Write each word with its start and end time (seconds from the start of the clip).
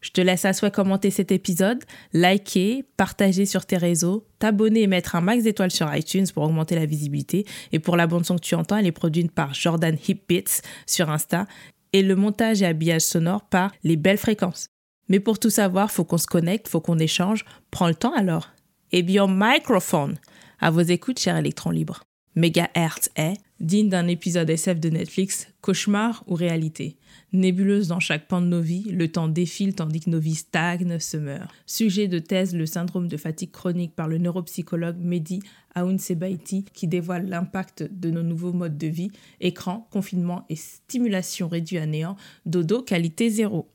Je 0.00 0.10
te 0.10 0.20
laisse 0.20 0.44
à 0.44 0.52
souhait 0.52 0.70
commenter 0.70 1.10
cet 1.10 1.30
épisode, 1.30 1.84
liker, 2.12 2.84
partager 2.96 3.44
sur 3.44 3.66
tes 3.66 3.76
réseaux, 3.76 4.26
t'abonner 4.38 4.82
et 4.82 4.86
mettre 4.86 5.14
un 5.14 5.20
max 5.20 5.44
d'étoiles 5.44 5.70
sur 5.70 5.94
iTunes 5.94 6.26
pour 6.32 6.44
augmenter 6.44 6.74
la 6.74 6.86
visibilité. 6.86 7.46
Et 7.72 7.78
pour 7.78 7.96
la 7.96 8.06
bande 8.06 8.24
son 8.24 8.36
que 8.36 8.40
tu 8.40 8.54
entends, 8.54 8.78
elle 8.78 8.86
est 8.86 8.92
produite 8.92 9.30
par 9.30 9.52
Jordan 9.52 9.96
Hipbits 10.08 10.62
sur 10.86 11.10
Insta 11.10 11.46
et 11.92 12.02
le 12.02 12.16
montage 12.16 12.62
et 12.62 12.66
habillage 12.66 13.02
sonore 13.02 13.42
par 13.42 13.72
Les 13.84 13.96
Belles 13.96 14.18
Fréquences. 14.18 14.68
Mais 15.08 15.20
pour 15.20 15.38
tout 15.38 15.50
savoir, 15.50 15.90
faut 15.90 16.04
qu'on 16.04 16.18
se 16.18 16.26
connecte, 16.26 16.68
faut 16.68 16.80
qu'on 16.80 16.98
échange. 16.98 17.44
Prends 17.70 17.88
le 17.88 17.94
temps 17.94 18.14
alors. 18.14 18.48
Et 18.92 19.02
bien, 19.02 19.26
microphone. 19.28 20.16
À 20.60 20.70
vos 20.70 20.80
écoutes, 20.80 21.18
cher 21.18 21.36
électron 21.36 21.70
libre. 21.70 22.02
Megahertz 22.36 23.10
est, 23.16 23.34
digne 23.60 23.88
d'un 23.88 24.08
épisode 24.08 24.48
SF 24.48 24.80
de 24.80 24.88
Netflix, 24.88 25.48
cauchemar 25.60 26.24
ou 26.26 26.34
réalité. 26.34 26.96
Nébuleuse 27.32 27.88
dans 27.88 28.00
chaque 28.00 28.26
pan 28.26 28.40
de 28.40 28.46
nos 28.46 28.60
vies, 28.60 28.90
le 28.90 29.08
temps 29.08 29.28
défile 29.28 29.74
tandis 29.74 30.00
que 30.00 30.10
nos 30.10 30.18
vies 30.18 30.34
stagnent, 30.34 30.98
se 30.98 31.16
meurent. 31.16 31.52
Sujet 31.66 32.08
de 32.08 32.18
thèse, 32.18 32.54
le 32.54 32.66
syndrome 32.66 33.06
de 33.06 33.16
fatigue 33.16 33.50
chronique 33.50 33.94
par 33.94 34.08
le 34.08 34.18
neuropsychologue 34.18 34.98
Mehdi 34.98 35.40
Aounsebaiti 35.74 36.64
qui 36.72 36.88
dévoile 36.88 37.28
l'impact 37.28 37.88
de 37.90 38.10
nos 38.10 38.22
nouveaux 38.22 38.52
modes 38.52 38.78
de 38.78 38.88
vie, 38.88 39.12
écran, 39.40 39.86
confinement 39.90 40.44
et 40.48 40.56
stimulation 40.56 41.48
réduit 41.48 41.78
à 41.78 41.86
néant, 41.86 42.16
dodo 42.46 42.82
qualité 42.82 43.30
zéro. 43.30 43.68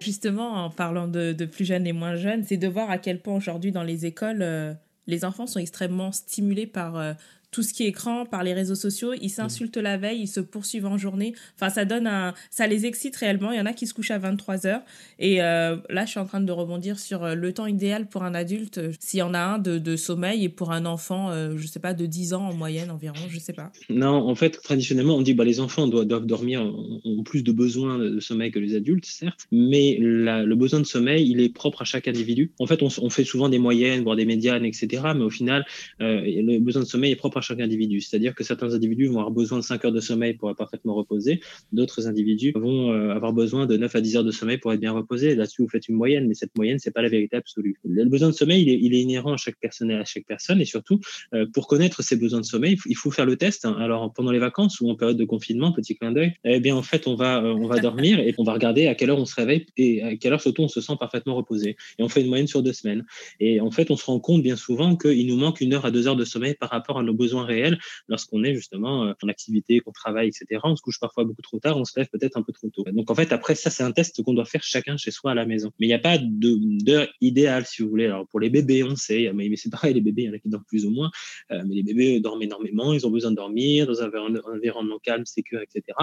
Justement, 0.00 0.64
en 0.64 0.70
parlant 0.70 1.08
de, 1.08 1.32
plus 1.46 1.64
jeunes 1.64 1.86
et 1.86 1.92
moins 1.92 2.16
jeunes, 2.16 2.44
c'est 2.44 2.58
de 2.58 2.68
voir 2.68 2.90
à 2.90 2.98
quel 2.98 3.20
point 3.20 3.36
aujourd'hui 3.36 3.72
dans 3.72 3.82
les 3.82 4.04
écoles, 4.04 4.42
euh, 4.42 4.74
les 5.06 5.24
enfants 5.24 5.46
sont 5.46 5.60
extrêmement 5.60 6.12
stimulés 6.12 6.66
par 6.66 6.96
euh, 6.96 7.14
tout 7.54 7.62
ce 7.62 7.72
qui 7.72 7.84
est 7.84 7.86
écran, 7.86 8.26
par 8.26 8.42
les 8.42 8.52
réseaux 8.52 8.74
sociaux, 8.74 9.12
ils 9.22 9.30
s'insultent 9.30 9.76
la 9.76 9.96
veille, 9.96 10.22
ils 10.22 10.26
se 10.26 10.40
poursuivent 10.40 10.86
en 10.86 10.98
journée. 10.98 11.34
Enfin, 11.54 11.70
ça 11.70 11.84
donne 11.84 12.08
un, 12.08 12.34
ça 12.50 12.66
les 12.66 12.84
excite 12.84 13.14
réellement. 13.14 13.52
Il 13.52 13.58
y 13.58 13.60
en 13.60 13.66
a 13.66 13.72
qui 13.72 13.86
se 13.86 13.94
couchent 13.94 14.10
à 14.10 14.18
23 14.18 14.66
heures. 14.66 14.80
Et 15.20 15.40
euh, 15.40 15.76
là, 15.88 16.04
je 16.04 16.10
suis 16.10 16.18
en 16.18 16.26
train 16.26 16.40
de 16.40 16.50
rebondir 16.50 16.98
sur 16.98 17.22
euh, 17.22 17.36
le 17.36 17.52
temps 17.52 17.66
idéal 17.66 18.08
pour 18.08 18.24
un 18.24 18.34
adulte, 18.34 18.78
euh, 18.78 18.90
s'il 18.98 19.20
y 19.20 19.22
en 19.22 19.34
a 19.34 19.38
un 19.38 19.58
de, 19.58 19.94
sommeil, 19.94 20.42
et 20.42 20.48
pour 20.48 20.72
un 20.72 20.84
enfant, 20.84 21.30
je 21.56 21.66
sais 21.68 21.78
pas, 21.78 21.94
de 21.94 22.06
10 22.06 22.34
ans 22.34 22.48
en 22.48 22.54
moyenne 22.54 22.90
environ, 22.90 23.20
je 23.28 23.38
sais 23.38 23.52
pas. 23.52 23.70
Non, 23.88 24.28
en 24.28 24.34
fait, 24.34 24.60
traditionnellement, 24.60 25.14
on 25.14 25.22
dit 25.22 25.34
bah 25.34 25.44
les 25.44 25.60
enfants 25.60 25.86
doivent, 25.86 26.06
doivent 26.06 26.26
dormir, 26.26 26.64
ont 27.04 27.22
plus 27.22 27.44
de 27.44 27.52
besoins 27.52 27.98
de 27.98 28.18
sommeil 28.18 28.50
que 28.50 28.58
les 28.58 28.74
adultes, 28.74 29.06
certes, 29.06 29.46
mais 29.52 29.96
le 30.00 30.54
besoin 30.56 30.80
de 30.80 30.86
sommeil, 30.86 31.30
il 31.30 31.40
est 31.40 31.50
propre 31.50 31.82
à 31.82 31.84
chaque 31.84 32.08
individu. 32.08 32.50
En 32.58 32.66
fait, 32.66 32.82
on, 32.82 32.88
on 33.00 33.10
fait 33.10 33.24
souvent 33.24 33.48
des 33.48 33.58
moyennes, 33.58 34.02
voire 34.02 34.16
des 34.16 34.26
médianes, 34.26 34.64
etc. 34.64 35.02
Mais 35.14 35.24
au 35.24 35.30
final, 35.30 35.64
le 36.00 36.58
besoin 36.58 36.82
de 36.82 36.88
sommeil 36.88 37.12
est 37.12 37.16
propre 37.16 37.38
à 37.38 37.42
chaque 37.44 37.60
individu. 37.60 38.00
C'est-à-dire 38.00 38.34
que 38.34 38.42
certains 38.42 38.74
individus 38.74 39.06
vont 39.06 39.20
avoir 39.20 39.30
besoin 39.30 39.58
de 39.58 39.64
5 39.64 39.84
heures 39.84 39.92
de 39.92 40.00
sommeil 40.00 40.34
pour 40.34 40.50
être 40.50 40.56
parfaitement 40.56 40.94
reposés, 40.94 41.40
d'autres 41.72 42.08
individus 42.08 42.52
vont 42.54 42.92
euh, 42.92 43.14
avoir 43.14 43.32
besoin 43.32 43.66
de 43.66 43.76
9 43.76 43.94
à 43.94 44.00
10 44.00 44.16
heures 44.16 44.24
de 44.24 44.30
sommeil 44.30 44.58
pour 44.58 44.72
être 44.72 44.80
bien 44.80 44.92
reposés. 44.92 45.34
Là-dessus, 45.34 45.62
vous 45.62 45.68
faites 45.68 45.88
une 45.88 45.96
moyenne, 45.96 46.26
mais 46.26 46.34
cette 46.34 46.56
moyenne, 46.56 46.78
c'est 46.78 46.90
pas 46.90 47.02
la 47.02 47.08
vérité 47.08 47.36
absolue. 47.36 47.76
Le 47.84 48.04
besoin 48.06 48.28
de 48.28 48.34
sommeil, 48.34 48.62
il 48.62 48.94
est, 48.94 49.00
inhérent 49.04 49.34
à 49.34 49.36
chaque 49.36 49.56
personne 49.60 49.90
et 49.90 49.94
à 49.94 50.04
chaque 50.04 50.24
personne, 50.26 50.60
et 50.60 50.64
surtout, 50.64 50.98
euh, 51.34 51.46
pour 51.52 51.66
connaître 51.66 52.02
ses 52.02 52.16
besoins 52.16 52.40
de 52.40 52.46
sommeil, 52.46 52.76
il 52.86 52.96
faut 52.96 53.10
faire 53.10 53.26
le 53.26 53.36
test. 53.36 53.64
Hein. 53.64 53.76
Alors, 53.78 54.12
pendant 54.12 54.32
les 54.32 54.38
vacances 54.38 54.80
ou 54.80 54.88
en 54.88 54.94
période 54.94 55.16
de 55.16 55.24
confinement, 55.24 55.72
petit 55.72 55.96
clin 55.96 56.12
d'œil, 56.12 56.32
eh 56.44 56.60
bien, 56.60 56.74
en 56.74 56.82
fait, 56.82 57.06
on 57.06 57.14
va, 57.14 57.44
euh, 57.44 57.52
on 57.52 57.66
va 57.66 57.80
dormir 57.80 58.18
et 58.18 58.34
on 58.38 58.44
va 58.44 58.54
regarder 58.54 58.86
à 58.86 58.94
quelle 58.94 59.10
heure 59.10 59.18
on 59.18 59.26
se 59.26 59.34
réveille 59.34 59.66
et 59.76 60.02
à 60.02 60.16
quelle 60.16 60.32
heure 60.32 60.40
surtout 60.40 60.62
on 60.62 60.68
se 60.68 60.80
sent 60.80 60.94
parfaitement 60.98 61.34
reposé. 61.34 61.76
Et 61.98 62.02
on 62.02 62.08
fait 62.08 62.22
une 62.22 62.28
moyenne 62.28 62.46
sur 62.46 62.62
deux 62.62 62.72
semaines. 62.72 63.04
Et 63.40 63.60
en 63.60 63.70
fait, 63.70 63.90
on 63.90 63.96
se 63.96 64.06
rend 64.06 64.20
compte 64.20 64.42
bien 64.42 64.56
souvent 64.56 64.96
qu'il 64.96 65.26
nous 65.26 65.36
manque 65.36 65.60
une 65.60 65.74
heure 65.74 65.84
à 65.84 65.90
deux 65.90 66.06
heures 66.08 66.16
de 66.16 66.24
sommeil 66.24 66.54
par 66.54 66.70
rapport 66.70 66.98
à 66.98 67.02
nos 67.02 67.14
besoins 67.14 67.33
réels 67.42 67.78
lorsqu'on 68.08 68.44
est 68.44 68.54
justement 68.54 69.06
euh, 69.06 69.12
en 69.22 69.28
activité, 69.28 69.80
qu'on 69.80 69.92
travaille, 69.92 70.28
etc. 70.28 70.60
On 70.64 70.76
se 70.76 70.82
couche 70.82 71.00
parfois 71.00 71.24
beaucoup 71.24 71.42
trop 71.42 71.58
tard, 71.58 71.76
on 71.76 71.84
se 71.84 71.98
lève 71.98 72.08
peut-être 72.08 72.36
un 72.36 72.42
peu 72.42 72.52
trop 72.52 72.68
tôt. 72.68 72.84
Donc 72.92 73.10
en 73.10 73.14
fait, 73.14 73.32
après 73.32 73.54
ça, 73.54 73.70
c'est 73.70 73.82
un 73.82 73.92
test 73.92 74.22
qu'on 74.22 74.34
doit 74.34 74.44
faire 74.44 74.62
chacun 74.62 74.96
chez 74.96 75.10
soi 75.10 75.32
à 75.32 75.34
la 75.34 75.46
maison. 75.46 75.70
Mais 75.78 75.86
il 75.86 75.88
n'y 75.88 75.94
a 75.94 75.98
pas 75.98 76.18
d'heure 76.18 77.08
idéale, 77.20 77.66
si 77.66 77.82
vous 77.82 77.88
voulez. 77.88 78.06
Alors 78.06 78.26
pour 78.28 78.40
les 78.40 78.50
bébés, 78.50 78.84
on 78.84 78.96
sait, 78.96 79.32
mais 79.34 79.54
c'est 79.56 79.70
pareil, 79.70 79.94
les 79.94 80.00
bébés, 80.00 80.22
il 80.22 80.26
y 80.26 80.30
en 80.30 80.34
a 80.34 80.38
qui 80.38 80.48
dorment 80.48 80.64
plus 80.66 80.86
ou 80.86 80.90
moins, 80.90 81.10
euh, 81.50 81.62
mais 81.66 81.74
les 81.74 81.82
bébés 81.82 82.20
dorment 82.20 82.42
énormément, 82.42 82.92
ils 82.92 83.06
ont 83.06 83.10
besoin 83.10 83.30
de 83.30 83.36
dormir 83.36 83.86
dans 83.86 84.02
un 84.02 84.10
environnement 84.54 84.98
calme, 84.98 85.24
sécur, 85.26 85.60
etc. 85.60 85.96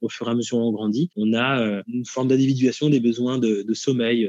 Au 0.00 0.08
fur 0.08 0.28
et 0.28 0.30
à 0.30 0.34
mesure 0.34 0.58
où 0.58 0.62
on 0.62 0.72
grandit, 0.72 1.10
on 1.16 1.32
a 1.32 1.60
euh, 1.60 1.82
une 1.88 2.04
forme 2.04 2.28
d'individuation 2.28 2.90
des 2.90 3.00
besoins 3.00 3.38
de, 3.38 3.64
sommeil. 3.74 4.28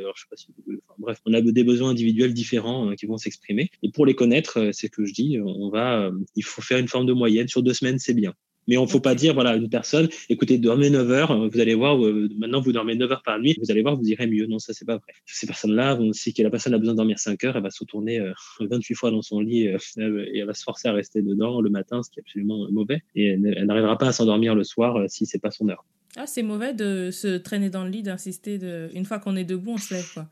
Bref, 1.00 1.20
on 1.26 1.34
a 1.34 1.42
des 1.42 1.64
besoins 1.64 1.90
individuels 1.90 2.34
différents 2.34 2.94
qui 2.96 3.08
vont 3.08 3.18
s'exprimer. 3.18 3.72
Et 3.82 3.92
pour 3.92 4.06
les 4.06 4.14
connaître, 4.14 4.70
c'est 4.74 4.88
ce 4.88 4.92
que 4.92 5.06
je 5.06 5.14
dis, 5.14 5.40
on 5.44 5.70
va, 5.70 6.12
il 6.40 6.44
faut 6.44 6.62
faire 6.62 6.78
une 6.78 6.88
forme 6.88 7.06
de 7.06 7.14
moyenne 7.14 7.48
sur 7.48 7.62
deux 7.62 7.74
semaines, 7.74 8.00
c'est 8.00 8.14
bien. 8.14 8.34
Mais 8.68 8.78
on 8.78 8.84
ne 8.84 8.88
faut 8.88 9.00
pas 9.00 9.16
dire, 9.16 9.34
voilà, 9.34 9.56
une 9.56 9.68
personne, 9.68 10.08
écoutez, 10.30 10.60
dormez 10.60 10.92
9 10.92 11.10
heures, 11.10 11.32
euh, 11.32 11.50
vous 11.52 11.60
allez 11.60 11.74
voir, 11.74 12.06
euh, 12.06 12.30
maintenant 12.38 12.62
vous 12.62 12.72
dormez 12.72 12.96
9 12.96 13.12
heures 13.12 13.24
par 13.24 13.40
nuit, 13.40 13.58
vous 13.60 13.72
allez 13.72 13.82
voir, 13.82 13.98
vous 13.98 14.08
irez 14.08 14.28
mieux. 14.28 14.46
Non, 14.46 14.60
ça, 14.60 14.74
c'est 14.74 14.86
pas 14.86 14.98
vrai. 14.98 15.12
Ces 15.26 15.48
personnes-là, 15.48 15.98
on 16.00 16.14
sait 16.14 16.34
que 16.34 16.44
la 16.44 16.52
personne 16.52 16.76
a 16.76 16.78
besoin 16.78 16.94
de 16.94 16.98
dormir 16.98 17.18
5 17.18 17.44
heures, 17.46 17.58
elle 17.58 17.64
va 17.64 17.72
se 17.72 17.84
tourner 17.84 18.22
28 18.60 18.94
euh, 18.94 18.96
fois 18.96 19.10
dans 19.10 19.24
son 19.24 19.40
lit 19.40 19.64
et 19.64 19.76
elle 19.98 20.46
va 20.46 20.54
se 20.54 20.64
forcer 20.64 20.88
à 20.88 20.94
rester 20.94 21.24
dedans 21.24 21.62
le 21.62 21.72
matin, 21.72 22.04
ce 22.04 22.12
qui 22.12 22.20
est 22.20 22.24
absolument 22.24 22.68
mauvais. 22.72 23.02
Et 23.16 23.26
elle, 23.26 23.66
n'arrivera 23.66 23.98
pas 23.98 24.10
à 24.10 24.12
s'endormir 24.12 24.54
le 24.54 24.64
soir 24.64 25.04
si 25.08 25.26
c'est 25.26 25.40
pas 25.40 25.50
son 25.50 25.68
heure. 25.70 25.84
Ah, 26.16 26.28
c'est 26.28 26.44
mauvais 26.44 26.74
de 26.74 27.10
se 27.12 27.38
traîner 27.38 27.72
dans 27.72 27.84
le 27.84 27.90
lit, 27.90 28.04
d'insister. 28.04 28.60
De... 28.60 28.90
Une 28.94 29.06
fois 29.06 29.18
qu'on 29.18 29.36
est 29.36 29.46
debout, 29.46 29.74
on 29.74 29.78
se 29.78 29.96
lève, 29.96 30.14
quoi. 30.14 30.28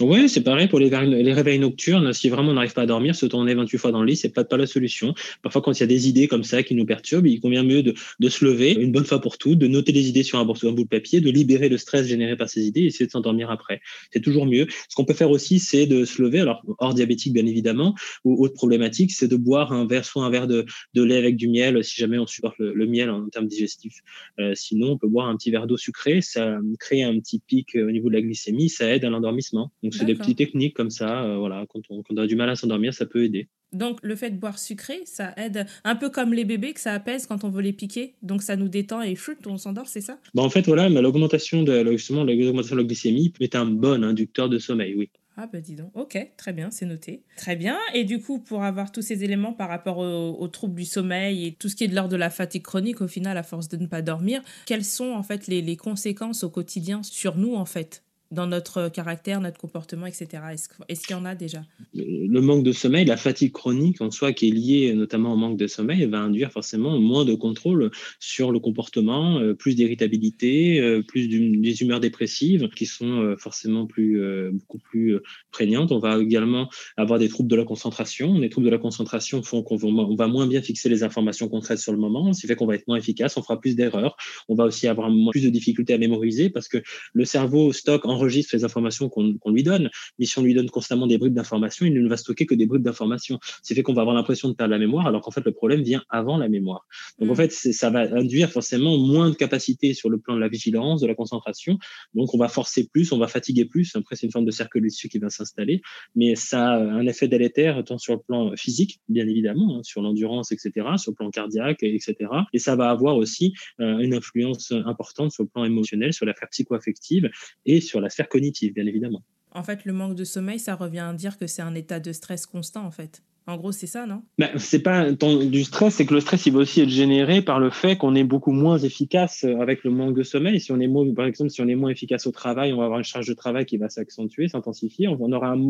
Oui, 0.00 0.28
c'est 0.28 0.42
pareil 0.42 0.66
pour 0.66 0.80
les, 0.80 0.88
réveils 0.88 1.58
nocturnes. 1.58 2.12
Si 2.12 2.28
vraiment 2.28 2.50
on 2.50 2.54
n'arrive 2.54 2.72
pas 2.72 2.82
à 2.82 2.86
dormir, 2.86 3.14
se 3.14 3.26
tourner 3.26 3.54
28 3.54 3.78
fois 3.78 3.92
dans 3.92 4.00
le 4.00 4.06
lit, 4.06 4.16
c'est 4.16 4.28
pas, 4.28 4.44
pas 4.44 4.56
la 4.56 4.66
solution. 4.66 5.14
Parfois, 5.42 5.62
quand 5.62 5.72
il 5.72 5.80
y 5.80 5.82
a 5.84 5.86
des 5.86 6.08
idées 6.08 6.26
comme 6.26 6.42
ça 6.42 6.62
qui 6.62 6.74
nous 6.74 6.84
perturbent, 6.84 7.26
il 7.26 7.40
convient 7.40 7.62
mieux 7.62 7.82
de, 7.82 7.94
de 8.18 8.28
se 8.28 8.44
lever 8.44 8.72
une 8.72 8.90
bonne 8.90 9.04
fois 9.04 9.20
pour 9.20 9.38
toutes, 9.38 9.58
de 9.58 9.68
noter 9.68 9.92
les 9.92 10.08
idées 10.08 10.24
sur 10.24 10.38
un, 10.38 10.44
bout 10.44 10.54
de 10.54 10.82
papier, 10.88 11.20
de 11.20 11.30
libérer 11.30 11.68
le 11.68 11.78
stress 11.78 12.08
généré 12.08 12.36
par 12.36 12.48
ces 12.48 12.66
idées 12.66 12.82
et 12.82 12.86
essayer 12.86 13.06
de 13.06 13.10
s'endormir 13.10 13.50
après. 13.50 13.80
C'est 14.12 14.20
toujours 14.20 14.46
mieux. 14.46 14.66
Ce 14.88 14.96
qu'on 14.96 15.04
peut 15.04 15.14
faire 15.14 15.30
aussi, 15.30 15.58
c'est 15.60 15.86
de 15.86 16.04
se 16.04 16.20
lever, 16.20 16.40
alors 16.40 16.62
hors 16.78 16.94
diabétique 16.94 17.32
bien 17.32 17.46
évidemment, 17.46 17.94
ou 18.24 18.42
autre 18.44 18.54
problématique, 18.54 19.12
c'est 19.12 19.28
de 19.28 19.36
boire 19.36 19.72
un 19.72 19.86
verre, 19.86 20.04
soit 20.04 20.24
un 20.24 20.30
verre 20.30 20.48
de, 20.48 20.64
de 20.94 21.02
lait 21.02 21.16
avec 21.16 21.36
du 21.36 21.48
miel, 21.48 21.84
si 21.84 22.00
jamais 22.00 22.18
on 22.18 22.26
supporte 22.26 22.58
le, 22.58 22.86
miel 22.86 23.10
en 23.10 23.28
termes 23.28 23.46
digestifs. 23.46 24.00
Euh, 24.40 24.52
sinon, 24.54 24.92
on 24.92 24.98
peut 24.98 25.08
boire 25.08 25.28
un 25.28 25.36
petit 25.36 25.50
verre 25.50 25.66
d'eau 25.66 25.76
sucrée, 25.76 26.20
ça 26.20 26.58
crée 26.80 27.02
un 27.02 27.18
petit 27.20 27.38
pic 27.38 27.76
au 27.76 27.90
niveau 27.90 28.08
de 28.08 28.14
la 28.14 28.22
glycémie, 28.22 28.68
ça 28.68 28.88
aide 28.92 29.04
à 29.04 29.10
l'endormissement. 29.10 29.72
Donc 29.84 29.94
c'est 29.94 30.06
des 30.06 30.14
petites 30.14 30.38
techniques 30.38 30.74
comme 30.74 30.88
ça, 30.88 31.24
euh, 31.24 31.36
voilà, 31.36 31.66
quand 31.68 31.80
on, 31.90 32.16
a 32.16 32.26
du 32.26 32.36
mal 32.36 32.48
à 32.48 32.56
s'endormir, 32.56 32.94
ça 32.94 33.04
peut 33.04 33.22
aider. 33.22 33.48
Donc 33.72 33.98
le 34.02 34.16
fait 34.16 34.30
de 34.30 34.36
boire 34.36 34.58
sucré, 34.58 35.02
ça 35.04 35.34
aide 35.36 35.66
un 35.84 35.94
peu 35.94 36.08
comme 36.08 36.32
les 36.32 36.46
bébés 36.46 36.72
que 36.72 36.80
ça 36.80 36.94
apaise 36.94 37.26
quand 37.26 37.44
on 37.44 37.50
veut 37.50 37.60
les 37.60 37.74
piquer. 37.74 38.14
Donc 38.22 38.42
ça 38.42 38.56
nous 38.56 38.68
détend 38.68 39.02
et 39.02 39.14
chut, 39.14 39.46
on 39.46 39.58
s'endort, 39.58 39.88
c'est 39.88 40.00
ça? 40.00 40.18
Bah 40.32 40.42
En 40.42 40.48
fait, 40.48 40.64
voilà, 40.66 40.88
l'augmentation 40.88 41.62
de 41.62 41.84
justement 41.92 42.24
l'augmentation 42.24 42.76
de 42.76 42.80
la 42.80 42.86
glycémie 42.86 43.34
est 43.40 43.54
un 43.54 43.66
bon 43.66 44.02
inducteur 44.02 44.48
de 44.48 44.58
sommeil, 44.58 44.94
oui. 44.94 45.10
Ah 45.36 45.48
bah 45.52 45.60
dis 45.60 45.74
donc, 45.74 45.90
ok, 45.94 46.16
très 46.38 46.54
bien, 46.54 46.70
c'est 46.70 46.86
noté. 46.86 47.24
Très 47.36 47.56
bien, 47.56 47.76
et 47.92 48.04
du 48.04 48.20
coup, 48.20 48.38
pour 48.38 48.62
avoir 48.62 48.90
tous 48.90 49.02
ces 49.02 49.22
éléments 49.22 49.52
par 49.52 49.68
rapport 49.68 49.98
aux, 49.98 50.48
troubles 50.48 50.76
du 50.76 50.84
sommeil 50.86 51.46
et 51.46 51.52
tout 51.52 51.68
ce 51.68 51.76
qui 51.76 51.84
est 51.84 51.88
de 51.88 51.94
l'ordre 51.94 52.12
de 52.12 52.16
la 52.16 52.30
fatigue 52.30 52.62
chronique, 52.62 53.02
au 53.02 53.08
final, 53.08 53.36
à 53.36 53.42
force 53.42 53.68
de 53.68 53.76
ne 53.76 53.86
pas 53.86 54.00
dormir, 54.00 54.40
quelles 54.64 54.84
sont 54.84 55.10
en 55.10 55.24
fait 55.24 55.46
les, 55.46 55.60
les 55.60 55.76
conséquences 55.76 56.42
au 56.42 56.50
quotidien 56.50 57.02
sur 57.02 57.36
nous 57.36 57.54
en 57.54 57.66
fait? 57.66 58.04
Dans 58.34 58.46
notre 58.46 58.88
caractère, 58.88 59.40
notre 59.40 59.58
comportement, 59.58 60.06
etc. 60.06 60.42
Est-ce 60.88 61.06
qu'il 61.06 61.16
y 61.16 61.18
en 61.18 61.24
a 61.24 61.34
déjà? 61.34 61.62
Le 61.94 62.40
manque 62.40 62.64
de 62.64 62.72
sommeil, 62.72 63.04
la 63.04 63.16
fatigue 63.16 63.52
chronique 63.52 64.00
en 64.00 64.10
soi 64.10 64.32
qui 64.32 64.48
est 64.48 64.52
liée 64.52 64.92
notamment 64.94 65.32
au 65.32 65.36
manque 65.36 65.56
de 65.56 65.66
sommeil, 65.66 66.04
va 66.06 66.18
induire 66.18 66.52
forcément 66.52 66.98
moins 66.98 67.24
de 67.24 67.34
contrôle 67.34 67.90
sur 68.20 68.52
le 68.52 68.58
comportement, 68.58 69.38
euh, 69.38 69.54
plus 69.54 69.74
d'irritabilité, 69.74 70.80
euh, 70.80 71.02
plus 71.02 71.28
des 71.28 71.82
humeurs 71.82 72.00
dépressives 72.00 72.68
qui 72.70 72.86
sont 72.86 73.20
euh, 73.20 73.36
forcément 73.36 73.86
plus, 73.86 74.20
beaucoup 74.52 74.78
plus 74.78 75.18
prégnantes. 75.50 75.92
On 75.92 75.98
va 75.98 76.18
également 76.18 76.68
avoir 76.96 77.18
des 77.18 77.28
troubles 77.28 77.50
de 77.50 77.56
la 77.56 77.64
concentration. 77.64 78.38
Les 78.38 78.48
troubles 78.48 78.66
de 78.66 78.70
la 78.70 78.78
concentration 78.78 79.42
font 79.42 79.62
qu'on 79.62 79.76
va, 79.76 79.88
on 79.88 80.16
va 80.16 80.26
moins 80.26 80.46
bien 80.46 80.62
fixer 80.62 80.88
les 80.88 81.02
informations 81.02 81.48
concrètes 81.48 81.78
sur 81.78 81.92
le 81.92 81.98
moment, 81.98 82.32
ce 82.32 82.40
qui 82.40 82.46
fait 82.46 82.56
qu'on 82.56 82.66
va 82.66 82.74
être 82.74 82.88
moins 82.88 82.96
efficace, 82.96 83.36
on 83.36 83.42
fera 83.42 83.60
plus 83.60 83.76
d'erreurs. 83.76 84.16
On 84.48 84.54
va 84.54 84.64
aussi 84.64 84.88
avoir 84.88 85.10
plus 85.30 85.44
de 85.44 85.50
difficultés 85.50 85.94
à 85.94 85.98
mémoriser 85.98 86.50
parce 86.50 86.68
que 86.68 86.78
le 87.12 87.24
cerveau 87.24 87.72
stocke 87.72 88.06
en 88.06 88.16
enregistre 88.24 88.56
les 88.56 88.64
informations 88.64 89.08
qu'on 89.08 89.50
lui 89.50 89.62
donne. 89.62 89.90
Mais 90.18 90.26
si 90.26 90.38
on 90.38 90.42
lui 90.42 90.54
donne 90.54 90.70
constamment 90.70 91.06
des 91.06 91.18
bribes 91.18 91.34
d'informations, 91.34 91.86
il 91.86 91.94
ne 91.94 92.08
va 92.08 92.16
stocker 92.16 92.46
que 92.46 92.54
des 92.54 92.66
bribes 92.66 92.82
d'informations. 92.82 93.38
C'est 93.62 93.74
fait 93.74 93.82
qu'on 93.82 93.94
va 93.94 94.02
avoir 94.02 94.16
l'impression 94.16 94.48
de 94.48 94.54
perdre 94.54 94.72
la 94.72 94.78
mémoire, 94.78 95.06
alors 95.06 95.20
qu'en 95.22 95.30
fait, 95.30 95.44
le 95.44 95.52
problème 95.52 95.82
vient 95.82 96.02
avant 96.08 96.36
la 96.38 96.48
mémoire. 96.48 96.86
Donc, 97.18 97.30
en 97.30 97.32
mm. 97.32 97.36
fait, 97.36 97.52
ça 97.52 97.90
va 97.90 98.00
induire 98.14 98.50
forcément 98.50 98.96
moins 98.98 99.30
de 99.30 99.34
capacité 99.34 99.94
sur 99.94 100.08
le 100.08 100.18
plan 100.18 100.34
de 100.34 100.40
la 100.40 100.48
vigilance, 100.48 101.00
de 101.00 101.06
la 101.06 101.14
concentration. 101.14 101.78
Donc, 102.14 102.34
on 102.34 102.38
va 102.38 102.48
forcer 102.48 102.88
plus, 102.92 103.12
on 103.12 103.18
va 103.18 103.28
fatiguer 103.28 103.64
plus. 103.64 103.94
Après, 103.96 104.16
c'est 104.16 104.26
une 104.26 104.32
forme 104.32 104.46
de 104.46 104.50
cercle 104.50 104.80
vicieux 104.82 105.08
qui 105.08 105.18
va 105.18 105.30
s'installer. 105.30 105.82
Mais 106.14 106.34
ça 106.34 106.72
a 106.72 106.78
un 106.78 107.06
effet 107.06 107.28
délétère, 107.28 107.82
tant 107.84 107.98
sur 107.98 108.14
le 108.14 108.20
plan 108.20 108.54
physique, 108.56 109.00
bien 109.08 109.26
évidemment, 109.26 109.78
hein, 109.78 109.82
sur 109.82 110.02
l'endurance, 110.02 110.52
etc., 110.52 110.72
sur 110.96 111.12
le 111.12 111.16
plan 111.16 111.30
cardiaque, 111.30 111.82
etc. 111.82 112.16
Et 112.52 112.58
ça 112.58 112.76
va 112.76 112.90
avoir 112.90 113.16
aussi 113.16 113.54
euh, 113.80 113.98
une 113.98 114.14
influence 114.14 114.72
importante 114.86 115.32
sur 115.32 115.42
le 115.42 115.48
plan 115.48 115.64
émotionnel, 115.64 116.12
sur 116.12 116.26
la 116.26 116.34
sphère 116.34 116.48
psychoaffective 116.50 117.30
et 117.66 117.80
sur 117.80 118.00
la 118.04 118.10
sphère 118.10 118.28
cognitive, 118.28 118.72
bien 118.74 118.86
évidemment. 118.86 119.22
En 119.50 119.62
fait, 119.62 119.84
le 119.84 119.92
manque 119.92 120.14
de 120.14 120.24
sommeil, 120.24 120.58
ça 120.58 120.74
revient 120.74 121.00
à 121.00 121.12
dire 121.12 121.38
que 121.38 121.46
c'est 121.46 121.62
un 121.62 121.74
état 121.74 122.00
de 122.00 122.12
stress 122.12 122.46
constant, 122.46 122.84
en 122.84 122.90
fait. 122.90 123.22
En 123.46 123.58
gros, 123.58 123.72
c'est 123.72 123.86
ça, 123.86 124.06
non? 124.06 124.22
Ben, 124.38 124.56
C'est 124.56 124.82
pas 124.82 125.12
du 125.12 125.64
stress, 125.64 125.96
c'est 125.96 126.06
que 126.06 126.14
le 126.14 126.20
stress, 126.20 126.46
il 126.46 126.54
va 126.54 126.60
aussi 126.60 126.80
être 126.80 126.88
généré 126.88 127.42
par 127.42 127.60
le 127.60 127.68
fait 127.68 127.96
qu'on 127.96 128.14
est 128.14 128.24
beaucoup 128.24 128.52
moins 128.52 128.78
efficace 128.78 129.44
euh, 129.44 129.60
avec 129.60 129.84
le 129.84 129.90
manque 129.90 130.16
de 130.16 130.22
sommeil. 130.22 130.60
Si 130.60 130.72
on 130.72 130.80
est 130.80 130.86
moins, 130.86 131.12
par 131.12 131.26
exemple, 131.26 131.50
si 131.50 131.60
on 131.60 131.68
est 131.68 131.74
moins 131.74 131.90
efficace 131.90 132.26
au 132.26 132.30
travail, 132.30 132.72
on 132.72 132.78
va 132.78 132.84
avoir 132.84 133.00
une 133.00 133.04
charge 133.04 133.26
de 133.26 133.34
travail 133.34 133.66
qui 133.66 133.76
va 133.76 133.90
s'accentuer, 133.90 134.48
s'intensifier. 134.48 135.08
On 135.08 135.30
aura 135.30 135.48
un, 135.48 135.60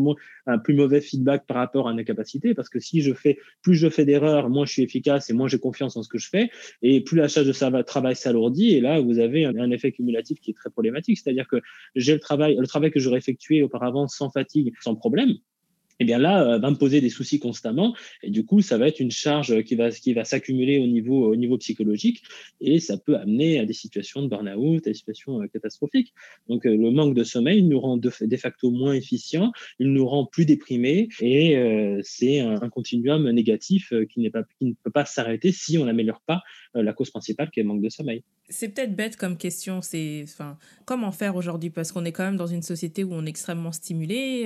un, 0.47 0.57
plus 0.57 0.73
mauvais 0.73 1.01
feedback 1.01 1.45
par 1.47 1.57
rapport 1.57 1.89
à 1.89 1.93
nos 1.93 2.05
capacités, 2.05 2.53
parce 2.53 2.69
que 2.69 2.79
si 2.79 3.01
je 3.01 3.13
fais, 3.13 3.37
plus 3.61 3.75
je 3.75 3.89
fais 3.89 4.05
d'erreurs, 4.05 4.49
moins 4.49 4.65
je 4.65 4.71
suis 4.71 4.83
efficace 4.83 5.29
et 5.29 5.33
moins 5.33 5.49
j'ai 5.49 5.59
confiance 5.59 5.97
en 5.97 6.03
ce 6.03 6.07
que 6.07 6.17
je 6.17 6.29
fais, 6.29 6.51
et 6.81 7.01
plus 7.01 7.17
la 7.17 7.27
charge 7.27 7.47
de 7.47 7.81
travail 7.81 8.15
s'alourdit. 8.15 8.73
Et 8.73 8.79
là, 8.79 9.01
vous 9.01 9.19
avez 9.19 9.43
un, 9.43 9.71
effet 9.71 9.91
cumulatif 9.91 10.39
qui 10.39 10.51
est 10.51 10.53
très 10.53 10.69
problématique. 10.69 11.17
C'est-à-dire 11.17 11.47
que 11.47 11.57
j'ai 11.95 12.13
le 12.13 12.21
travail, 12.21 12.55
le 12.57 12.67
travail 12.67 12.91
que 12.91 13.01
j'aurais 13.01 13.17
effectué 13.17 13.63
auparavant 13.63 14.07
sans 14.07 14.29
fatigue, 14.29 14.71
sans 14.79 14.95
problème, 14.95 15.35
eh 15.99 16.05
bien 16.05 16.17
là, 16.17 16.43
euh, 16.43 16.59
va 16.59 16.69
me 16.69 16.75
poser 16.75 17.01
des 17.01 17.09
soucis 17.09 17.39
constamment. 17.39 17.95
Et 18.23 18.29
du 18.29 18.45
coup, 18.45 18.61
ça 18.61 18.77
va 18.77 18.87
être 18.87 18.99
une 18.99 19.11
charge 19.11 19.63
qui 19.63 19.75
va, 19.75 19.91
qui 19.91 20.13
va 20.13 20.25
s'accumuler 20.25 20.79
au 20.79 20.87
niveau, 20.87 21.31
au 21.31 21.35
niveau 21.35 21.57
psychologique 21.57 22.23
et 22.59 22.79
ça 22.79 22.97
peut 22.97 23.15
amener 23.15 23.59
à 23.59 23.65
des 23.65 23.73
situations 23.73 24.21
de 24.21 24.27
burn-out, 24.27 24.85
à 24.87 24.89
des 24.89 24.93
situations 24.93 25.41
euh, 25.41 25.47
catastrophiques. 25.47 26.13
Donc, 26.49 26.65
euh, 26.65 26.75
le 26.75 26.91
manque 26.91 27.15
de 27.15 27.23
sommeil 27.23 27.63
nous 27.63 27.79
rend 27.79 27.97
de, 27.97 28.09
facto 28.37 28.69
moins 28.69 28.93
efficients, 28.93 29.51
il 29.79 29.93
nous 29.93 30.05
rend 30.05 30.25
plus 30.25 30.45
déprimés 30.45 31.07
et 31.21 31.55
c'est 32.03 32.39
un, 32.39 32.69
continuum 32.69 33.29
négatif 33.31 33.93
qui, 34.09 34.29
pas, 34.29 34.43
qui 34.59 34.65
ne 34.65 34.73
peut 34.83 34.91
pas 34.91 35.05
s'arrêter 35.05 35.51
si 35.51 35.77
on 35.77 35.85
n'améliore 35.85 36.21
pas 36.25 36.41
la 36.73 36.91
cause 36.91 37.09
principale 37.09 37.49
qui 37.49 37.61
est 37.61 37.63
le 37.63 37.69
manque 37.69 37.81
de 37.81 37.89
sommeil. 37.89 38.23
C'est 38.49 38.69
peut-être 38.69 38.95
bête 38.95 39.15
comme 39.15 39.37
question. 39.37 39.81
C'est, 39.81 40.23
enfin, 40.23 40.57
comment 40.85 41.11
faire 41.11 41.35
aujourd'hui? 41.35 41.69
Parce 41.69 41.91
qu'on 41.91 42.03
est 42.03 42.11
quand 42.11 42.25
même 42.25 42.35
dans 42.35 42.47
une 42.47 42.61
société 42.61 43.03
où 43.03 43.13
on 43.13 43.25
est 43.25 43.29
extrêmement 43.29 43.71
stimulé, 43.71 44.45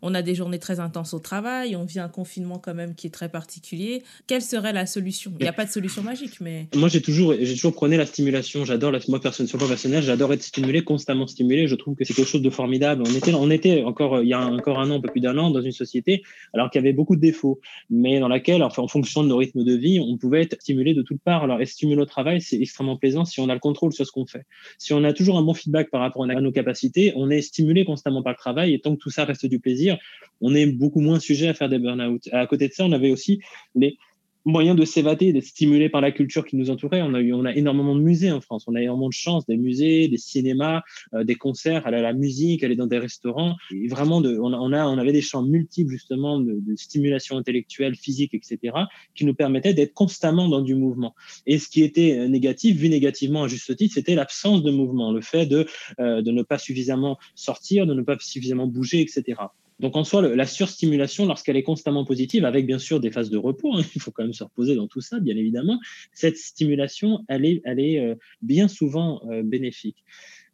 on 0.00 0.14
a 0.14 0.22
des 0.22 0.34
journées 0.34 0.60
très 0.60 0.80
intense 0.84 1.14
au 1.14 1.18
travail, 1.18 1.74
on 1.74 1.84
vit 1.84 1.98
un 1.98 2.08
confinement 2.08 2.58
quand 2.58 2.74
même 2.74 2.94
qui 2.94 3.08
est 3.08 3.10
très 3.10 3.28
particulier. 3.28 4.02
Quelle 4.26 4.42
serait 4.42 4.72
la 4.72 4.86
solution? 4.86 5.32
Il 5.40 5.42
n'y 5.42 5.48
a 5.48 5.52
pas 5.52 5.64
de 5.64 5.70
solution 5.70 6.02
magique, 6.02 6.40
mais... 6.40 6.68
Moi, 6.76 6.88
j'ai 6.88 7.02
toujours, 7.02 7.34
j'ai 7.40 7.54
toujours 7.54 7.74
prôné 7.74 7.96
la 7.96 8.06
stimulation. 8.06 8.64
J'adore, 8.64 8.92
la, 8.92 9.00
moi, 9.08 9.20
personne, 9.20 9.46
sur 9.46 9.58
le 9.58 9.66
personnel, 9.66 10.02
j'adore 10.02 10.32
être 10.32 10.42
stimulé, 10.42 10.82
constamment 10.82 11.26
stimulé. 11.26 11.66
Je 11.66 11.74
trouve 11.74 11.96
que 11.96 12.04
c'est 12.04 12.14
quelque 12.14 12.28
chose 12.28 12.42
de 12.42 12.50
formidable. 12.50 13.02
On 13.06 13.14
était, 13.14 13.34
on 13.34 13.50
était 13.50 13.82
encore, 13.82 14.22
il 14.22 14.28
y 14.28 14.34
a 14.34 14.46
encore 14.46 14.78
un 14.78 14.90
an, 14.90 14.96
un 14.96 15.00
peu 15.00 15.08
plus 15.08 15.20
d'un 15.20 15.36
an, 15.38 15.50
dans 15.50 15.62
une 15.62 15.72
société, 15.72 16.22
alors 16.52 16.70
qu'il 16.70 16.80
y 16.80 16.84
avait 16.84 16.92
beaucoup 16.92 17.16
de 17.16 17.20
défauts, 17.20 17.60
mais 17.90 18.20
dans 18.20 18.28
laquelle, 18.28 18.62
enfin, 18.62 18.82
en 18.82 18.88
fonction 18.88 19.22
de 19.22 19.28
nos 19.28 19.36
rythmes 19.36 19.64
de 19.64 19.74
vie, 19.74 19.98
on 20.00 20.16
pouvait 20.16 20.42
être 20.42 20.60
stimulé 20.60 20.94
de 20.94 21.02
toutes 21.02 21.20
parts. 21.20 21.44
Alors, 21.44 21.60
et 21.60 21.66
stimuler 21.66 22.02
au 22.02 22.06
travail, 22.06 22.40
c'est 22.40 22.60
extrêmement 22.60 22.96
plaisant 22.96 23.24
si 23.24 23.40
on 23.40 23.48
a 23.48 23.54
le 23.54 23.60
contrôle 23.60 23.92
sur 23.92 24.06
ce 24.06 24.12
qu'on 24.12 24.26
fait. 24.26 24.44
Si 24.78 24.92
on 24.92 25.02
a 25.04 25.12
toujours 25.12 25.38
un 25.38 25.42
bon 25.42 25.54
feedback 25.54 25.90
par 25.90 26.00
rapport 26.00 26.24
à 26.24 26.40
nos 26.40 26.52
capacités, 26.52 27.12
on 27.16 27.30
est 27.30 27.40
stimulé 27.40 27.84
constamment 27.84 28.22
par 28.22 28.32
le 28.32 28.38
travail 28.38 28.74
et 28.74 28.80
tant 28.80 28.94
que 28.94 29.00
tout 29.00 29.10
ça 29.10 29.24
reste 29.24 29.46
du 29.46 29.60
plaisir, 29.60 29.98
on 30.40 30.54
est 30.54 30.66
beaucoup 30.74 31.00
moins 31.00 31.20
sujet 31.20 31.48
à 31.48 31.54
faire 31.54 31.68
des 31.68 31.78
burn-out. 31.78 32.28
À 32.32 32.46
côté 32.46 32.68
de 32.68 32.72
ça, 32.72 32.84
on 32.84 32.92
avait 32.92 33.10
aussi 33.10 33.40
les 33.74 33.98
moyens 34.44 34.76
de 34.76 34.84
s'évader, 34.84 35.32
d'être 35.32 35.44
stimulé 35.44 35.88
par 35.88 36.00
la 36.00 36.12
culture 36.12 36.44
qui 36.44 36.56
nous 36.56 36.70
entourait. 36.70 37.02
On 37.02 37.14
a 37.14 37.20
eu, 37.20 37.32
on 37.32 37.44
a 37.44 37.54
énormément 37.54 37.94
de 37.94 38.00
musées 38.00 38.30
en 38.30 38.40
France. 38.40 38.64
On 38.66 38.74
a 38.74 38.82
énormément 38.82 39.08
de 39.08 39.14
chance, 39.14 39.46
des 39.46 39.56
musées, 39.56 40.08
des 40.08 40.18
cinémas, 40.18 40.82
euh, 41.14 41.24
des 41.24 41.34
concerts, 41.34 41.86
aller 41.86 41.98
à 41.98 42.02
la 42.02 42.12
musique, 42.12 42.62
aller 42.62 42.76
dans 42.76 42.86
des 42.86 42.98
restaurants. 42.98 43.56
Et 43.70 43.88
vraiment, 43.88 44.20
de, 44.20 44.38
on, 44.38 44.52
a, 44.72 44.86
on 44.86 44.98
avait 44.98 45.12
des 45.12 45.22
champs 45.22 45.42
multiples 45.42 45.90
justement 45.90 46.40
de, 46.40 46.60
stimulation 46.76 47.36
intellectuelle, 47.38 47.94
physique, 47.94 48.34
etc., 48.34 48.74
qui 49.14 49.24
nous 49.24 49.34
permettaient 49.34 49.74
d'être 49.74 49.94
constamment 49.94 50.48
dans 50.48 50.60
du 50.60 50.74
mouvement. 50.74 51.14
Et 51.46 51.58
ce 51.58 51.68
qui 51.68 51.82
était 51.82 52.28
négatif, 52.28 52.76
vu 52.76 52.88
négativement 52.88 53.44
à 53.44 53.48
juste 53.48 53.74
titre, 53.76 53.94
c'était 53.94 54.14
l'absence 54.14 54.62
de 54.62 54.70
mouvement, 54.70 55.12
le 55.12 55.20
fait 55.20 55.46
de, 55.46 55.66
euh, 56.00 56.20
de 56.20 56.30
ne 56.30 56.42
pas 56.42 56.58
suffisamment 56.58 57.18
sortir, 57.34 57.86
de 57.86 57.94
ne 57.94 58.02
pas 58.02 58.16
suffisamment 58.20 58.66
bouger, 58.66 59.00
etc. 59.00 59.36
Donc 59.80 59.96
en 59.96 60.04
soi, 60.04 60.22
la 60.22 60.46
surstimulation, 60.46 61.26
lorsqu'elle 61.26 61.56
est 61.56 61.62
constamment 61.62 62.04
positive, 62.04 62.44
avec 62.44 62.66
bien 62.66 62.78
sûr 62.78 63.00
des 63.00 63.10
phases 63.10 63.30
de 63.30 63.38
repos, 63.38 63.74
hein, 63.74 63.82
il 63.94 64.00
faut 64.00 64.10
quand 64.10 64.22
même 64.22 64.32
se 64.32 64.44
reposer 64.44 64.76
dans 64.76 64.86
tout 64.86 65.00
ça, 65.00 65.18
bien 65.18 65.36
évidemment, 65.36 65.80
cette 66.12 66.36
stimulation, 66.36 67.24
elle 67.28 67.44
est, 67.44 67.60
elle 67.64 67.80
est 67.80 67.98
euh, 67.98 68.14
bien 68.42 68.68
souvent 68.68 69.20
euh, 69.30 69.42
bénéfique. 69.42 70.04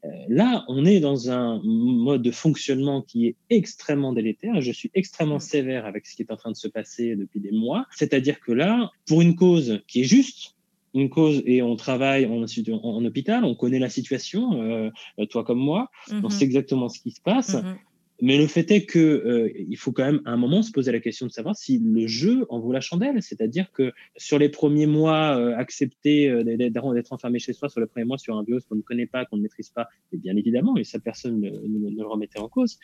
Euh, 0.07 0.09
là, 0.29 0.65
on 0.69 0.87
est 0.87 1.01
dans 1.01 1.31
un 1.31 1.61
mode 1.63 2.23
de 2.23 2.31
fonctionnement 2.31 3.03
qui 3.03 3.27
est 3.27 3.37
extrêmement 3.51 4.15
délétère. 4.15 4.63
Je 4.63 4.73
suis 4.73 4.91
extrêmement 4.95 5.39
sévère 5.39 5.85
avec 5.85 6.07
ce 6.07 6.17
qui 6.17 6.23
est 6.23 6.33
en 6.33 6.37
train 6.37 6.51
de 6.51 6.57
se 6.57 6.69
passer 6.69 7.17
depuis 7.17 7.41
des 7.41 7.53
mois. 7.53 7.85
C'est-à-dire 7.95 8.41
que 8.41 8.53
là, 8.53 8.91
pour 9.07 9.21
une 9.21 9.37
cause 9.37 9.83
qui 9.87 10.01
est 10.01 10.05
juste, 10.05 10.57
une 10.95 11.11
cause 11.11 11.43
et 11.45 11.61
on 11.61 11.77
travaille 11.77 12.25
en, 12.25 12.43
en, 12.43 13.05
hôpital, 13.05 13.45
on 13.45 13.55
connaît 13.55 13.79
la 13.79 13.91
situation, 13.91 14.91
toi 15.29 15.45
comme 15.45 15.61
moi, 15.61 15.89
on 16.11 16.15
mm-hmm. 16.15 16.31
sait 16.31 16.45
exactement 16.45 16.89
ce 16.89 16.99
qui 16.99 17.11
se 17.13 17.21
passe. 17.21 17.55
Mm-hmm. 17.55 17.77
Mais 18.23 18.39
le 18.39 18.47
fait 18.47 18.71
est 18.71 18.85
que 18.85 18.99
euh, 18.99 19.51
il 19.57 19.77
faut 19.77 19.93
quand 19.93 20.05
même 20.05 20.21
à 20.25 20.31
un 20.31 20.37
moment 20.37 20.63
se 20.63 20.71
poser 20.71 20.93
la 20.93 21.01
question 21.01 21.27
de 21.27 21.33
savoir 21.33 21.57
si 21.57 21.79
le 21.79 22.07
jeu 22.07 22.47
en 22.49 22.59
vaut 22.61 22.73
la 22.73 22.81
chandelle. 22.81 23.23
C'est-à-dire 23.23 23.73
que 23.73 23.93
sur 24.17 24.39
les 24.39 24.49
premiers 24.49 24.87
mois, 24.87 25.39
euh, 25.39 25.57
accepter 25.57 26.29
euh, 26.29 26.45
d'être 26.45 27.13
enfermé 27.13 27.39
chez 27.39 27.53
soi 27.53 27.69
sur 27.69 27.81
les 27.81 27.87
premiers 27.87 28.07
mois 28.07 28.19
sur 28.19 28.37
un 28.37 28.45
virus 28.45 28.65
qu'on 28.67 28.77
ne 28.77 28.83
connaît 28.83 29.07
pas, 29.07 29.25
qu'on 29.25 29.37
ne 29.37 29.43
maîtrise 29.43 29.71
pas, 29.71 29.89
et 30.13 30.19
bien 30.19 30.37
évidemment, 30.37 30.77
et 30.77 30.85
ça 30.85 30.99
personne 30.99 31.41
ne, 31.41 31.51
ne, 31.51 31.97
le 31.97 32.07
remettait 32.07 32.41
en 32.41 32.49
cause. 32.49 32.79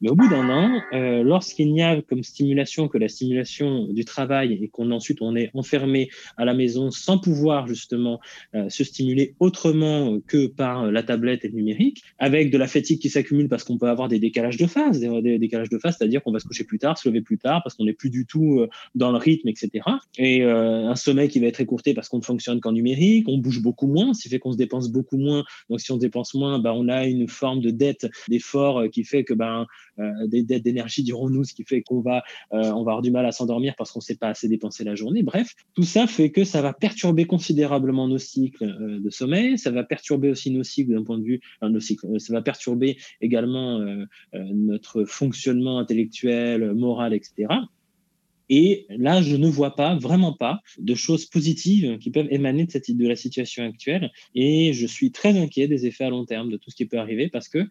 Mais 0.00 0.10
au 0.10 0.14
bout 0.14 0.28
d'un 0.28 0.48
an, 0.48 0.80
euh, 0.92 1.22
lorsqu'il 1.22 1.72
n'y 1.72 1.82
a 1.82 2.00
comme 2.02 2.22
stimulation 2.22 2.88
que 2.88 2.98
la 2.98 3.08
stimulation 3.08 3.86
du 3.88 4.04
travail 4.04 4.52
et 4.62 4.68
qu'on 4.68 4.90
ensuite 4.92 5.20
on 5.22 5.34
est 5.34 5.50
enfermé 5.54 6.08
à 6.36 6.44
la 6.44 6.54
maison 6.54 6.90
sans 6.90 7.18
pouvoir 7.18 7.66
justement 7.66 8.20
euh, 8.54 8.68
se 8.68 8.84
stimuler 8.84 9.34
autrement 9.40 10.18
que 10.20 10.46
par 10.46 10.90
la 10.90 11.02
tablette 11.02 11.44
et 11.44 11.48
le 11.48 11.54
numérique, 11.54 12.02
avec 12.18 12.50
de 12.50 12.58
la 12.58 12.68
fatigue 12.68 13.00
qui 13.00 13.10
s'accumule 13.10 13.48
parce 13.48 13.64
qu'on 13.64 13.76
peut 13.76 13.88
avoir 13.88 14.08
des 14.08 14.20
décalages 14.20 14.56
de 14.56 14.66
phase, 14.66 15.00
des, 15.00 15.38
décalages 15.38 15.68
de 15.68 15.78
phase, 15.78 15.96
c'est-à-dire 15.98 16.22
qu'on 16.22 16.32
va 16.32 16.38
se 16.38 16.46
coucher 16.46 16.64
plus 16.64 16.78
tard, 16.78 16.96
se 16.96 17.08
lever 17.08 17.20
plus 17.20 17.38
tard 17.38 17.62
parce 17.64 17.74
qu'on 17.74 17.84
n'est 17.84 17.92
plus 17.92 18.10
du 18.10 18.24
tout 18.24 18.60
euh, 18.60 18.68
dans 18.94 19.10
le 19.10 19.18
rythme, 19.18 19.48
etc. 19.48 19.84
Et 20.18 20.42
un 20.42 20.94
sommeil 20.94 21.28
qui 21.28 21.40
va 21.40 21.46
être 21.46 21.60
écourté 21.60 21.94
parce 21.94 22.08
qu'on 22.08 22.18
ne 22.18 22.22
fonctionne 22.22 22.60
qu'en 22.60 22.72
numérique, 22.72 23.28
on 23.28 23.38
bouge 23.38 23.60
beaucoup 23.60 23.86
moins, 23.86 24.14
ce 24.14 24.22
qui 24.22 24.28
fait 24.28 24.38
qu'on 24.38 24.52
se 24.52 24.56
dépense 24.56 24.90
beaucoup 24.90 25.16
moins. 25.16 25.44
Donc 25.68 25.80
si 25.80 25.90
on 25.92 25.96
dépense 25.96 26.34
moins, 26.34 26.58
bah, 26.58 26.72
on 26.74 26.88
a 26.88 27.06
une 27.06 27.28
forme 27.28 27.60
de 27.60 27.70
dette 27.70 28.08
d'effort 28.28 28.84
qui 28.90 29.04
fait 29.04 29.24
que 29.24 29.34
ben 29.34 29.58
euh, 29.58 29.64
d'énergie, 30.26 31.02
dirons-nous, 31.02 31.44
ce 31.44 31.54
qui 31.54 31.64
fait 31.64 31.82
qu'on 31.82 32.00
va, 32.00 32.22
euh, 32.52 32.70
on 32.72 32.84
va 32.84 32.92
avoir 32.92 33.02
du 33.02 33.10
mal 33.10 33.26
à 33.26 33.32
s'endormir 33.32 33.74
parce 33.76 33.92
qu'on 33.92 34.00
ne 34.00 34.04
sait 34.04 34.16
pas 34.16 34.28
assez 34.28 34.48
dépenser 34.48 34.84
la 34.84 34.94
journée. 34.94 35.22
Bref, 35.22 35.54
tout 35.74 35.82
ça 35.82 36.06
fait 36.06 36.30
que 36.30 36.44
ça 36.44 36.62
va 36.62 36.72
perturber 36.72 37.24
considérablement 37.24 38.08
nos 38.08 38.18
cycles 38.18 38.64
euh, 38.64 39.00
de 39.00 39.10
sommeil, 39.10 39.58
ça 39.58 39.70
va 39.70 39.84
perturber 39.84 40.30
aussi 40.30 40.50
nos 40.50 40.64
cycles 40.64 40.92
d'un 40.92 41.04
point 41.04 41.18
de 41.18 41.24
vue, 41.24 41.40
nos 41.62 41.80
cycles, 41.80 42.20
ça 42.20 42.32
va 42.32 42.42
perturber 42.42 42.96
également 43.20 43.80
notre 44.32 45.04
fonctionnement 45.04 45.78
intellectuel, 45.78 46.74
moral, 46.74 47.14
etc. 47.14 47.48
Et 48.48 48.86
là, 48.88 49.20
je 49.22 49.36
ne 49.36 49.46
vois 49.46 49.74
pas, 49.74 49.94
vraiment 49.96 50.32
pas, 50.32 50.60
de 50.78 50.94
choses 50.94 51.26
positives 51.26 51.98
qui 51.98 52.10
peuvent 52.10 52.28
émaner 52.30 52.64
de, 52.64 52.70
cette, 52.70 52.90
de 52.90 53.08
la 53.08 53.16
situation 53.16 53.64
actuelle. 53.64 54.10
Et 54.34 54.72
je 54.72 54.86
suis 54.86 55.12
très 55.12 55.38
inquiet 55.38 55.68
des 55.68 55.86
effets 55.86 56.04
à 56.04 56.10
long 56.10 56.24
terme 56.24 56.50
de 56.50 56.56
tout 56.56 56.70
ce 56.70 56.76
qui 56.76 56.86
peut 56.86 56.98
arriver 56.98 57.28
parce 57.28 57.48
que 57.48 57.66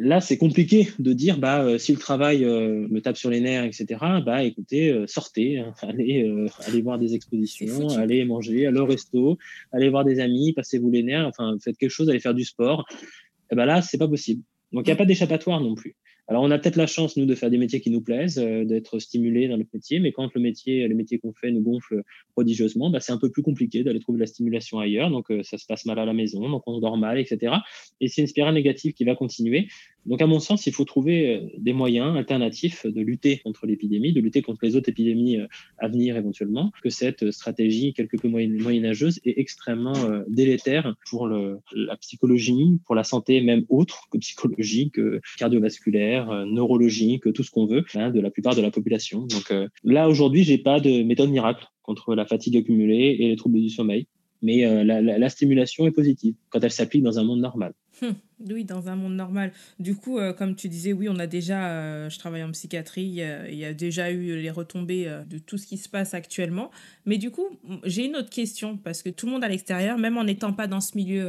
Là, 0.00 0.20
c'est 0.20 0.38
compliqué 0.38 0.90
de 1.00 1.12
dire, 1.12 1.38
bah, 1.38 1.64
euh, 1.64 1.76
si 1.76 1.90
le 1.90 1.98
travail 1.98 2.44
euh, 2.44 2.86
me 2.88 3.00
tape 3.00 3.16
sur 3.16 3.30
les 3.30 3.40
nerfs, 3.40 3.64
etc., 3.64 3.98
bah, 4.24 4.44
écoutez, 4.44 4.90
euh, 4.90 5.08
sortez, 5.08 5.58
hein, 5.58 5.74
allez, 5.82 6.24
allez 6.68 6.82
voir 6.82 7.00
des 7.00 7.14
expositions, 7.14 7.88
allez 7.96 8.24
manger, 8.24 8.66
allez 8.66 8.78
au 8.78 8.86
resto, 8.86 9.38
allez 9.72 9.88
voir 9.88 10.04
des 10.04 10.20
amis, 10.20 10.52
passez-vous 10.52 10.88
les 10.92 11.02
nerfs, 11.02 11.26
enfin, 11.26 11.56
faites 11.60 11.76
quelque 11.76 11.90
chose, 11.90 12.08
allez 12.08 12.20
faire 12.20 12.34
du 12.34 12.44
sport. 12.44 12.86
Et 12.90 13.54
eh 13.54 13.56
ben 13.56 13.64
là, 13.64 13.82
c'est 13.82 13.98
pas 13.98 14.06
possible. 14.06 14.42
Donc, 14.72 14.86
il 14.86 14.90
n'y 14.90 14.92
a 14.92 14.96
pas 14.96 15.06
d'échappatoire 15.06 15.60
non 15.60 15.74
plus. 15.74 15.96
Alors, 16.30 16.42
on 16.42 16.50
a 16.50 16.58
peut-être 16.58 16.76
la 16.76 16.86
chance, 16.86 17.16
nous, 17.16 17.24
de 17.24 17.34
faire 17.34 17.48
des 17.48 17.56
métiers 17.56 17.80
qui 17.80 17.90
nous 17.90 18.02
plaisent, 18.02 18.38
euh, 18.38 18.62
d'être 18.64 18.98
stimulés 18.98 19.48
dans 19.48 19.56
notre 19.56 19.70
métier, 19.72 19.98
mais 19.98 20.12
quand 20.12 20.28
le 20.34 20.40
métier, 20.42 20.86
les 20.86 20.94
métiers 20.94 21.18
qu'on 21.18 21.32
fait 21.32 21.50
nous 21.50 21.62
gonflent 21.62 22.02
prodigieusement, 22.34 22.90
bah, 22.90 23.00
c'est 23.00 23.12
un 23.12 23.18
peu 23.18 23.30
plus 23.30 23.42
compliqué 23.42 23.82
d'aller 23.82 23.98
trouver 23.98 24.18
de 24.18 24.24
la 24.24 24.26
stimulation 24.26 24.78
ailleurs. 24.78 25.10
Donc, 25.10 25.30
euh, 25.30 25.42
ça 25.42 25.56
se 25.56 25.64
passe 25.64 25.86
mal 25.86 25.98
à 25.98 26.04
la 26.04 26.12
maison, 26.12 26.46
donc 26.50 26.64
on 26.66 26.80
dort 26.80 26.98
mal, 26.98 27.18
etc. 27.18 27.54
Et 28.02 28.08
c'est 28.08 28.20
une 28.20 28.26
spirale 28.26 28.52
négative 28.52 28.92
qui 28.92 29.04
va 29.04 29.14
continuer. 29.14 29.68
Donc, 30.06 30.22
à 30.22 30.26
mon 30.26 30.40
sens, 30.40 30.66
il 30.66 30.72
faut 30.72 30.84
trouver 30.84 31.36
euh, 31.36 31.48
des 31.58 31.72
moyens 31.72 32.16
alternatifs 32.16 32.86
de 32.86 33.00
lutter 33.00 33.38
contre 33.38 33.66
l'épidémie, 33.66 34.12
de 34.12 34.20
lutter 34.20 34.42
contre 34.42 34.60
les 34.62 34.76
autres 34.76 34.88
épidémies 34.88 35.38
euh, 35.38 35.46
à 35.78 35.88
venir 35.88 36.16
éventuellement, 36.16 36.72
que 36.82 36.90
cette 36.90 37.30
stratégie 37.30 37.92
quelque 37.92 38.16
peu 38.16 38.28
moyenâgeuse 38.28 39.20
est 39.24 39.38
extrêmement 39.38 39.96
euh, 39.96 40.22
délétère 40.28 40.94
pour 41.10 41.28
la 41.28 41.96
psychologie, 42.00 42.78
pour 42.86 42.94
la 42.94 43.04
santé 43.04 43.40
même 43.40 43.64
autre 43.68 44.08
que 44.10 44.18
psychologique, 44.18 44.98
cardiovasculaire, 45.38 46.46
neurologique, 46.46 47.32
tout 47.32 47.42
ce 47.42 47.50
qu'on 47.50 47.66
veut, 47.66 47.84
hein, 47.94 48.10
de 48.10 48.20
la 48.20 48.30
plupart 48.30 48.54
de 48.54 48.62
la 48.62 48.70
population. 48.70 49.26
Donc 49.26 49.52
là, 49.84 50.08
aujourd'hui, 50.08 50.44
j'ai 50.44 50.58
pas 50.58 50.80
de 50.80 51.02
méthode 51.02 51.30
miracle 51.30 51.66
contre 51.82 52.14
la 52.14 52.24
fatigue 52.24 52.56
accumulée 52.56 53.16
et 53.18 53.28
les 53.28 53.36
troubles 53.36 53.60
du 53.60 53.70
sommeil 53.70 54.06
mais 54.40 54.84
la, 54.84 55.28
stimulation 55.28 55.86
est 55.86 55.90
positive 55.90 56.34
quand 56.50 56.60
elle 56.62 56.70
s'applique 56.70 57.02
dans 57.02 57.18
un 57.18 57.24
monde 57.24 57.40
normal. 57.40 57.74
Hum, 58.00 58.14
oui, 58.50 58.64
dans 58.64 58.88
un 58.88 58.96
monde 58.96 59.14
normal. 59.14 59.52
Du 59.78 59.96
coup, 59.96 60.18
euh, 60.18 60.32
comme 60.32 60.54
tu 60.54 60.68
disais, 60.68 60.92
oui, 60.92 61.08
on 61.08 61.18
a 61.18 61.26
déjà, 61.26 61.68
euh, 61.68 62.08
je 62.08 62.18
travaille 62.18 62.44
en 62.44 62.52
psychiatrie, 62.52 63.04
il 63.04 63.54
y 63.54 63.64
a 63.64 63.74
déjà 63.74 64.10
eu 64.10 64.40
les 64.40 64.50
retombées 64.50 65.22
de 65.28 65.38
tout 65.38 65.58
ce 65.58 65.66
qui 65.66 65.78
se 65.78 65.88
passe 65.88 66.14
actuellement. 66.14 66.70
Mais 67.06 67.18
du 67.18 67.30
coup, 67.30 67.46
j'ai 67.84 68.06
une 68.06 68.16
autre 68.16 68.30
question, 68.30 68.76
parce 68.76 69.02
que 69.02 69.10
tout 69.10 69.26
le 69.26 69.32
monde 69.32 69.44
à 69.44 69.48
l'extérieur, 69.48 69.98
même 69.98 70.16
en 70.16 70.24
n'étant 70.24 70.52
pas 70.52 70.66
dans 70.66 70.80
ce 70.80 70.96
milieu 70.96 71.28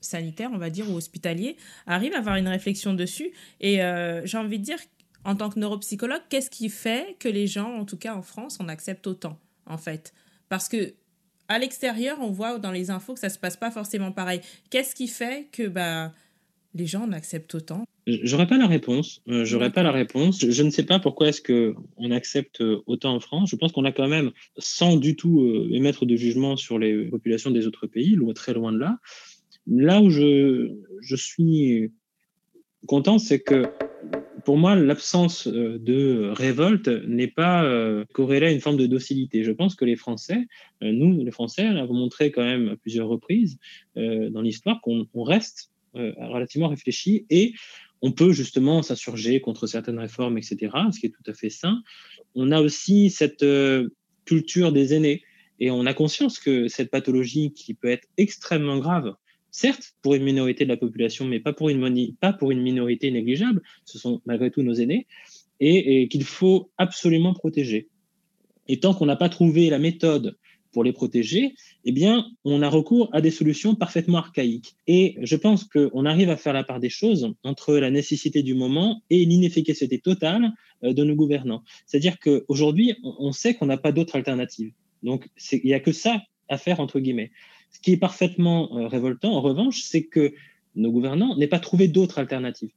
sanitaire, 0.00 0.50
on 0.52 0.58
va 0.58 0.70
dire, 0.70 0.90
ou 0.90 0.94
hospitalier, 0.94 1.56
arrive 1.86 2.14
à 2.14 2.18
avoir 2.18 2.36
une 2.36 2.48
réflexion 2.48 2.94
dessus. 2.94 3.32
Et 3.60 3.80
j'ai 4.24 4.38
envie 4.38 4.58
de 4.58 4.64
dire, 4.64 4.78
en 5.24 5.36
tant 5.36 5.50
que 5.50 5.58
neuropsychologue, 5.58 6.22
qu'est-ce 6.30 6.50
qui 6.50 6.68
fait 6.70 7.16
que 7.18 7.28
les 7.28 7.46
gens, 7.46 7.76
en 7.76 7.84
tout 7.84 7.98
cas 7.98 8.14
en 8.14 8.22
France, 8.22 8.58
en 8.60 8.68
acceptent 8.68 9.06
autant, 9.06 9.38
en 9.66 9.78
fait? 9.78 10.14
Parce 10.48 10.68
que 10.68 10.94
à 11.48 11.58
l'extérieur, 11.58 12.18
on 12.20 12.30
voit 12.30 12.58
dans 12.58 12.70
les 12.70 12.90
infos 12.90 13.14
que 13.14 13.20
ça 13.20 13.28
se 13.28 13.38
passe 13.38 13.56
pas 13.56 13.70
forcément 13.70 14.12
pareil. 14.12 14.40
Qu'est-ce 14.70 14.94
qui 14.94 15.08
fait 15.08 15.48
que 15.52 15.68
bah, 15.68 16.12
les 16.74 16.86
gens 16.86 17.02
en 17.02 17.12
acceptent 17.12 17.54
autant 17.54 17.84
J'aurais 18.06 18.46
pas 18.46 18.58
la 18.58 18.66
réponse. 18.66 19.22
Euh, 19.28 19.44
j'aurais 19.44 19.70
pas 19.70 19.82
la 19.82 19.92
réponse. 19.92 20.40
Je, 20.40 20.62
ne 20.62 20.70
sais 20.70 20.82
pas 20.82 20.98
pourquoi 20.98 21.28
est-ce 21.28 21.40
que 21.40 21.74
on 21.96 22.10
accepte 22.10 22.62
autant 22.86 23.14
en 23.14 23.20
France. 23.20 23.50
Je 23.50 23.56
pense 23.56 23.72
qu'on 23.72 23.84
a 23.84 23.92
quand 23.92 24.08
même, 24.08 24.32
sans 24.58 24.96
du 24.96 25.14
tout 25.14 25.42
euh, 25.42 25.68
émettre 25.70 26.06
de 26.06 26.16
jugement 26.16 26.56
sur 26.56 26.78
les 26.78 27.04
populations 27.04 27.50
des 27.50 27.66
autres 27.66 27.86
pays, 27.86 28.18
très 28.34 28.54
loin 28.54 28.72
de 28.72 28.78
là. 28.78 28.98
Là 29.68 30.00
où 30.00 30.10
je, 30.10 30.72
je 31.00 31.16
suis 31.16 31.92
content, 32.86 33.18
c'est 33.18 33.40
que 33.40 33.64
pour 34.44 34.56
moi, 34.56 34.74
l'absence 34.74 35.46
euh, 35.46 35.78
de 35.78 36.30
révolte 36.34 36.88
n'est 36.88 37.28
pas 37.28 37.64
euh, 37.64 38.04
corrélée 38.12 38.46
à 38.46 38.50
une 38.50 38.60
forme 38.60 38.76
de 38.76 38.86
docilité. 38.86 39.44
Je 39.44 39.52
pense 39.52 39.74
que 39.74 39.84
les 39.84 39.96
Français, 39.96 40.46
euh, 40.82 40.92
nous, 40.92 41.24
les 41.24 41.30
Français, 41.30 41.66
avons 41.66 41.94
montré 41.94 42.32
quand 42.32 42.44
même 42.44 42.70
à 42.70 42.76
plusieurs 42.76 43.08
reprises 43.08 43.58
dans 43.94 44.40
l'histoire 44.40 44.80
qu'on 44.80 45.06
reste 45.14 45.70
relativement 45.94 46.68
réfléchi 46.68 47.26
et 47.28 47.52
on 48.00 48.10
peut 48.10 48.32
justement 48.32 48.82
s'insurger 48.82 49.40
contre 49.40 49.66
certaines 49.66 49.98
réformes, 49.98 50.38
etc., 50.38 50.56
ce 50.90 50.98
qui 50.98 51.06
est 51.06 51.10
tout 51.10 51.30
à 51.30 51.34
fait 51.34 51.50
sain. 51.50 51.82
On 52.34 52.50
a 52.50 52.60
aussi 52.60 53.10
cette 53.10 53.44
culture 54.24 54.72
des 54.72 54.94
aînés 54.94 55.22
et 55.60 55.70
on 55.70 55.84
a 55.84 55.92
conscience 55.92 56.38
que 56.38 56.68
cette 56.68 56.90
pathologie 56.90 57.52
qui 57.52 57.74
peut 57.74 57.90
être 57.90 58.08
extrêmement 58.16 58.78
grave 58.78 59.14
certes 59.52 59.94
pour 60.02 60.14
une 60.14 60.24
minorité 60.24 60.64
de 60.64 60.70
la 60.70 60.76
population, 60.76 61.24
mais 61.26 61.38
pas 61.38 61.52
pour 61.52 61.70
une, 61.70 62.62
minorité 62.62 63.10
négligeable, 63.12 63.62
ce 63.84 63.98
sont 63.98 64.20
malgré 64.26 64.50
tout 64.50 64.62
nos 64.62 64.74
aînés, 64.74 65.06
et, 65.60 66.08
qu'il 66.08 66.24
faut 66.24 66.70
absolument 66.78 67.34
protéger. 67.34 67.88
Et 68.66 68.80
tant 68.80 68.94
qu'on 68.94 69.06
n'a 69.06 69.16
pas 69.16 69.28
trouvé 69.28 69.70
la 69.70 69.78
méthode 69.78 70.36
pour 70.72 70.82
les 70.82 70.92
protéger, 70.92 71.54
eh 71.84 71.92
bien, 71.92 72.26
on 72.44 72.62
a 72.62 72.68
recours 72.68 73.10
à 73.12 73.20
des 73.20 73.30
solutions 73.30 73.74
parfaitement 73.74 74.18
archaïques. 74.18 74.74
Et 74.86 75.16
je 75.20 75.36
pense 75.36 75.64
qu'on 75.64 76.06
arrive 76.06 76.30
à 76.30 76.36
faire 76.36 76.54
la 76.54 76.64
part 76.64 76.80
des 76.80 76.88
choses 76.88 77.34
entre 77.44 77.76
la 77.76 77.90
nécessité 77.90 78.42
du 78.42 78.54
moment 78.54 79.02
et 79.10 79.24
l'inefficacité 79.26 79.98
totale 79.98 80.52
euh, 80.82 80.94
de 80.94 81.04
nos 81.04 81.14
gouvernants. 81.14 81.62
C'est-à-dire 81.84 82.18
qu'aujourd'hui, 82.18 82.94
on 83.02 83.32
sait 83.32 83.54
qu'on 83.54 83.66
n'a 83.66 83.76
pas 83.76 83.92
d'autre 83.92 84.16
alternative. 84.16 84.72
Donc, 85.02 85.28
il 85.52 85.60
n'y 85.64 85.74
a 85.74 85.80
que 85.80 85.92
ça 85.92 86.22
à 86.48 86.56
faire, 86.56 86.80
entre 86.80 87.00
guillemets. 87.00 87.30
Ce 87.72 87.80
qui 87.80 87.92
est 87.92 87.96
parfaitement 87.96 88.78
euh, 88.78 88.86
révoltant, 88.86 89.32
en 89.32 89.40
revanche, 89.40 89.82
c'est 89.82 90.04
que 90.04 90.32
nos 90.74 90.90
gouvernants 90.90 91.36
n'aient 91.36 91.46
pas 91.46 91.58
trouvé 91.58 91.88
d'autres 91.88 92.18
alternatives. 92.18 92.70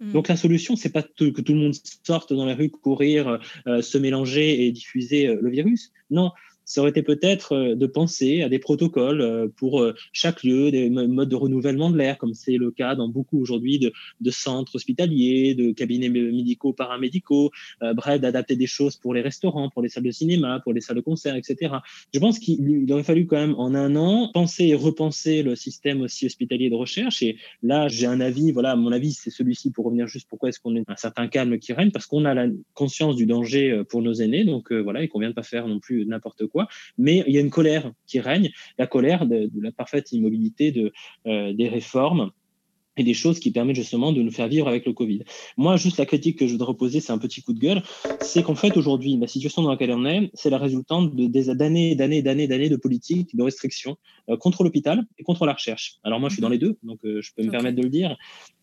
Hmm. 0.00 0.12
Donc 0.12 0.28
la 0.28 0.36
solution, 0.36 0.76
c'est 0.76 0.92
pas 0.92 1.02
que 1.02 1.40
tout 1.40 1.52
le 1.52 1.58
monde 1.58 1.74
sorte 2.04 2.32
dans 2.32 2.46
les 2.46 2.54
rues, 2.54 2.70
courir, 2.70 3.40
euh, 3.66 3.82
se 3.82 3.98
mélanger 3.98 4.66
et 4.66 4.72
diffuser 4.72 5.26
euh, 5.26 5.38
le 5.40 5.50
virus. 5.50 5.92
Non, 6.10 6.32
ça 6.64 6.80
aurait 6.80 6.90
été 6.90 7.02
peut-être 7.02 7.52
euh, 7.52 7.74
de 7.74 7.86
penser 7.86 8.42
à 8.42 8.48
des 8.48 8.58
protocoles 8.58 9.20
euh, 9.20 9.48
pour 9.56 9.80
euh, 9.80 9.94
chaque 10.12 10.42
lieu, 10.42 10.70
des 10.70 10.90
modes 10.90 11.28
de 11.28 11.36
renouvellement 11.36 11.90
de 11.90 11.98
l'air, 11.98 12.18
comme 12.18 12.34
c'est 12.34 12.56
le 12.56 12.70
cas 12.70 12.94
dans 12.94 13.08
beaucoup 13.08 13.40
aujourd'hui 13.40 13.78
de, 13.78 13.92
centres 14.30 14.76
hospitaliers, 14.76 15.54
de 15.54 15.72
cabinets 15.72 16.08
médicaux, 16.08 16.72
paramédicaux, 16.72 17.50
bref, 17.80 18.20
d'adapter 18.20 18.56
des 18.56 18.66
choses 18.66 18.96
pour 18.96 19.12
les 19.12 19.20
restaurants, 19.20 19.68
pour 19.68 19.82
les 19.82 19.90
salles 19.90 20.04
de 20.04 20.10
cinéma, 20.10 20.60
pour 20.60 20.72
les 20.72 20.80
salles 20.80 20.96
de 20.96 21.02
concert, 21.02 21.36
etc. 21.36 21.74
Je 22.14 22.18
pense 22.18 22.38
qu'il 22.38 22.90
aurait 22.90 23.02
fallu 23.02 23.26
quand 23.26 23.36
même 23.36 23.54
en 23.58 23.74
un 23.74 23.94
an 23.94 24.30
penser 24.32 24.64
et 24.68 24.74
repenser 24.74 25.42
le 25.42 25.54
système 25.54 26.00
aussi 26.00 26.26
hospitalier 26.26 26.70
de 26.70 26.74
recherche. 26.74 27.22
Et 27.22 27.36
là, 27.62 27.88
j'ai 27.88 28.06
un 28.06 28.20
avis, 28.20 28.52
voilà, 28.52 28.74
mon 28.74 28.90
avis, 28.90 29.12
c'est 29.12 29.30
celui-ci 29.30 29.70
pour 29.70 29.84
revenir 29.84 30.06
juste 30.06 30.26
pourquoi 30.30 30.48
est-ce 30.48 30.60
qu'on 30.60 30.74
a 30.76 30.80
un 30.88 30.96
certain 30.96 31.28
calme 31.28 31.58
qui 31.58 31.74
règne, 31.74 31.90
parce 31.90 32.06
qu'on 32.06 32.24
a 32.24 32.32
la 32.32 32.46
conscience 32.72 33.16
du 33.16 33.26
danger 33.26 33.82
pour 33.90 34.00
nos 34.00 34.14
aînés, 34.14 34.44
donc 34.44 34.72
voilà, 34.72 35.02
et 35.02 35.08
qu'on 35.08 35.20
vient 35.20 35.30
de 35.30 35.34
pas 35.34 35.42
faire 35.42 35.68
non 35.68 35.78
plus 35.78 36.06
n'importe 36.06 36.46
quoi 36.46 36.51
mais 36.98 37.24
il 37.26 37.34
y 37.34 37.38
a 37.38 37.40
une 37.40 37.50
colère 37.50 37.92
qui 38.06 38.20
règne, 38.20 38.50
la 38.78 38.86
colère 38.86 39.26
de, 39.26 39.50
la 39.60 39.72
parfaite 39.72 40.12
immobilité 40.12 40.72
de, 40.72 40.92
euh, 41.26 41.52
des 41.52 41.68
réformes 41.68 42.30
et 42.98 43.04
des 43.04 43.14
choses 43.14 43.40
qui 43.40 43.50
permettent 43.50 43.76
justement 43.76 44.12
de 44.12 44.20
nous 44.20 44.30
faire 44.30 44.48
vivre 44.48 44.68
avec 44.68 44.84
le 44.84 44.92
Covid. 44.92 45.24
Moi, 45.56 45.76
juste 45.76 45.96
la 45.96 46.04
critique 46.04 46.38
que 46.38 46.46
je 46.46 46.52
voudrais 46.52 46.74
poser, 46.74 47.00
c'est 47.00 47.12
un 47.12 47.18
petit 47.18 47.40
coup 47.40 47.54
de 47.54 47.58
gueule, 47.58 47.82
c'est 48.20 48.42
qu'en 48.42 48.54
fait, 48.54 48.76
aujourd'hui, 48.76 49.16
la 49.16 49.26
situation 49.26 49.62
dans 49.62 49.70
laquelle 49.70 49.92
on 49.92 50.04
est, 50.04 50.30
c'est 50.34 50.50
la 50.50 50.58
résultante 50.58 51.16
d'années, 51.16 51.94
d'années, 51.94 52.22
d'années, 52.22 52.46
d'années 52.46 52.68
de 52.68 52.76
politique, 52.76 53.34
de 53.34 53.42
restrictions 53.42 53.96
euh, 54.28 54.36
contre 54.36 54.62
l'hôpital 54.62 55.04
et 55.18 55.22
contre 55.22 55.46
la 55.46 55.54
recherche. 55.54 56.00
Alors 56.04 56.20
moi, 56.20 56.28
je 56.28 56.34
suis 56.34 56.42
dans 56.42 56.50
les 56.50 56.58
deux, 56.58 56.76
donc 56.82 56.98
euh, 57.06 57.22
je 57.22 57.30
peux 57.34 57.42
me 57.42 57.50
permettre 57.50 57.76
de 57.76 57.82
le 57.82 57.88
dire. 57.88 58.16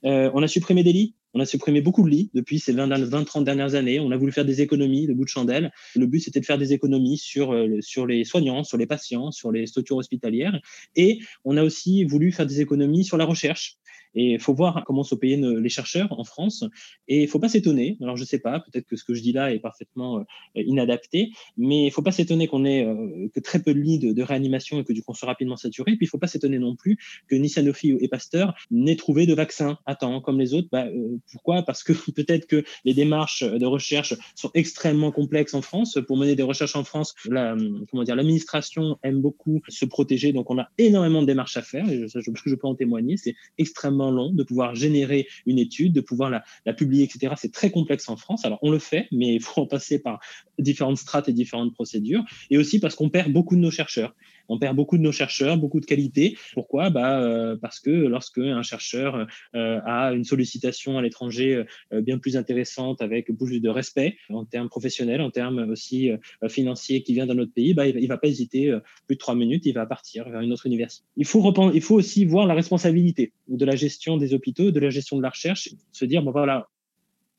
on 0.03 0.43
a 0.43 0.47
supprimé 0.47 0.83
des 0.83 0.93
lits, 0.93 1.15
on 1.33 1.39
a 1.39 1.45
supprimé 1.45 1.81
beaucoup 1.81 2.03
de 2.03 2.09
lits 2.09 2.29
depuis 2.33 2.59
ces 2.59 2.73
20-30 2.73 3.43
dernières 3.43 3.75
années. 3.75 3.99
On 3.99 4.11
a 4.11 4.17
voulu 4.17 4.31
faire 4.31 4.45
des 4.45 4.61
économies 4.61 5.07
de 5.07 5.13
bout 5.13 5.25
de 5.25 5.29
chandelle. 5.29 5.71
Le 5.95 6.05
but, 6.07 6.19
c'était 6.19 6.39
de 6.39 6.45
faire 6.45 6.57
des 6.57 6.73
économies 6.73 7.17
sur, 7.17 7.53
euh, 7.53 7.81
sur 7.81 8.07
les 8.07 8.23
soignants, 8.23 8.63
sur 8.63 8.77
les 8.77 8.87
patients, 8.87 9.31
sur 9.31 9.51
les 9.51 9.67
structures 9.67 9.97
hospitalières. 9.97 10.59
Et 10.95 11.19
on 11.45 11.57
a 11.57 11.63
aussi 11.63 12.03
voulu 12.03 12.31
faire 12.31 12.45
des 12.45 12.61
économies 12.61 13.03
sur 13.03 13.17
la 13.17 13.25
recherche. 13.25 13.77
Et 14.15 14.33
il 14.33 14.39
faut 14.39 14.53
voir 14.53 14.83
comment 14.85 15.03
sont 15.03 15.17
payés 15.17 15.37
les 15.37 15.69
chercheurs 15.69 16.07
en 16.17 16.23
France. 16.23 16.63
Et 17.07 17.23
il 17.23 17.27
faut 17.27 17.39
pas 17.39 17.49
s'étonner. 17.49 17.97
Alors, 18.01 18.17
je 18.17 18.23
sais 18.23 18.39
pas, 18.39 18.59
peut-être 18.59 18.87
que 18.87 18.95
ce 18.95 19.03
que 19.03 19.13
je 19.13 19.21
dis 19.21 19.31
là 19.31 19.53
est 19.53 19.59
parfaitement 19.59 20.19
euh, 20.19 20.23
inadapté, 20.55 21.31
mais 21.57 21.85
il 21.85 21.91
faut 21.91 22.01
pas 22.01 22.11
s'étonner 22.11 22.47
qu'on 22.47 22.65
ait 22.65 22.85
euh, 22.85 23.27
que 23.33 23.39
très 23.39 23.61
peu 23.61 23.73
de 23.73 23.79
lits 23.79 23.99
de, 23.99 24.23
réanimation 24.23 24.79
et 24.79 24.83
que 24.83 24.93
du 24.93 25.01
coup, 25.01 25.11
on 25.11 25.13
soit 25.13 25.27
rapidement 25.27 25.55
saturé. 25.55 25.95
puis, 25.95 26.05
il 26.05 26.07
faut 26.07 26.17
pas 26.17 26.27
s'étonner 26.27 26.59
non 26.59 26.75
plus 26.75 26.97
que 27.27 27.35
ni 27.35 27.49
Sanofi 27.49 27.95
et 27.99 28.07
Pasteur 28.07 28.53
n'aient 28.71 28.95
trouvé 28.95 29.25
de 29.25 29.33
vaccin 29.33 29.77
à 29.85 29.95
temps, 29.95 30.21
comme 30.21 30.39
les 30.39 30.53
autres. 30.53 30.67
Bah, 30.71 30.87
euh, 30.87 31.17
pourquoi? 31.31 31.63
Parce 31.63 31.83
que 31.83 31.93
peut-être 32.11 32.47
que 32.47 32.63
les 32.85 32.93
démarches 32.93 33.43
de 33.43 33.65
recherche 33.65 34.15
sont 34.35 34.51
extrêmement 34.53 35.11
complexes 35.11 35.53
en 35.53 35.61
France. 35.61 35.97
Pour 36.07 36.17
mener 36.17 36.35
des 36.35 36.43
recherches 36.43 36.75
en 36.75 36.83
France, 36.83 37.13
comment 37.23 38.03
dire, 38.03 38.15
l'administration 38.15 38.97
aime 39.03 39.21
beaucoup 39.21 39.61
se 39.67 39.85
protéger, 39.85 40.33
donc 40.33 40.49
on 40.49 40.59
a 40.59 40.69
énormément 40.77 41.21
de 41.21 41.27
démarches 41.27 41.57
à 41.57 41.61
faire. 41.61 41.89
Et 41.89 42.05
je 42.07 42.55
peux 42.55 42.67
en 42.67 42.75
témoigner. 42.75 43.17
C'est 43.17 43.35
extrêmement 43.57 43.98
long 43.99 44.31
de 44.31 44.43
pouvoir 44.43 44.75
générer 44.75 45.27
une 45.45 45.59
étude, 45.59 45.93
de 45.93 46.01
pouvoir 46.01 46.29
la, 46.29 46.43
la 46.65 46.73
publier, 46.73 47.03
etc. 47.03 47.33
C'est 47.37 47.51
très 47.51 47.71
complexe 47.71 48.07
en 48.09 48.17
France. 48.17 48.45
Alors 48.45 48.59
on 48.61 48.71
le 48.71 48.79
fait, 48.79 49.07
mais 49.11 49.35
il 49.35 49.41
faut 49.41 49.61
en 49.61 49.67
passer 49.67 49.99
par 49.99 50.19
différentes 50.57 50.97
strates 50.97 51.29
et 51.29 51.33
différentes 51.33 51.73
procédures. 51.73 52.23
Et 52.49 52.57
aussi 52.57 52.79
parce 52.79 52.95
qu'on 52.95 53.09
perd 53.09 53.31
beaucoup 53.31 53.55
de 53.55 53.61
nos 53.61 53.71
chercheurs. 53.71 54.15
On 54.49 54.57
perd 54.57 54.75
beaucoup 54.75 54.97
de 54.97 55.03
nos 55.03 55.11
chercheurs, 55.11 55.57
beaucoup 55.57 55.79
de 55.79 55.85
qualité. 55.85 56.37
Pourquoi? 56.53 56.89
Bah, 56.89 57.21
euh, 57.21 57.55
Parce 57.55 57.79
que 57.79 57.91
lorsque 57.91 58.39
un 58.39 58.63
chercheur 58.63 59.27
euh, 59.55 59.79
a 59.85 60.11
une 60.13 60.23
sollicitation 60.23 60.97
à 60.97 61.01
l'étranger 61.01 61.63
euh, 61.93 62.01
bien 62.01 62.17
plus 62.17 62.35
intéressante, 62.35 63.01
avec 63.01 63.31
plus 63.37 63.61
de 63.61 63.69
respect 63.69 64.17
en 64.29 64.45
termes 64.45 64.69
professionnels, 64.69 65.21
en 65.21 65.29
termes 65.29 65.69
aussi 65.69 66.11
financiers, 66.47 67.03
qui 67.03 67.13
vient 67.13 67.27
d'un 67.27 67.37
autre 67.37 67.53
pays, 67.53 67.73
bah, 67.73 67.87
il 67.87 68.01
ne 68.01 68.07
va 68.07 68.17
pas 68.17 68.27
hésiter 68.27 68.75
plus 69.05 69.15
de 69.15 69.19
trois 69.19 69.35
minutes, 69.35 69.65
il 69.65 69.73
va 69.73 69.85
partir 69.85 70.29
vers 70.29 70.41
une 70.41 70.51
autre 70.51 70.65
université. 70.65 71.05
Il 71.15 71.25
faut, 71.25 71.53
il 71.73 71.81
faut 71.81 71.95
aussi 71.95 72.25
voir 72.25 72.47
la 72.47 72.55
responsabilité 72.55 73.33
de 73.47 73.65
la 73.65 73.75
gestion 73.75 74.17
des 74.17 74.33
hôpitaux, 74.33 74.71
de 74.71 74.79
la 74.79 74.89
gestion 74.89 75.17
de 75.17 75.21
la 75.21 75.29
recherche, 75.29 75.69
se 75.91 76.05
dire, 76.05 76.23
bon 76.23 76.31
voilà, 76.31 76.67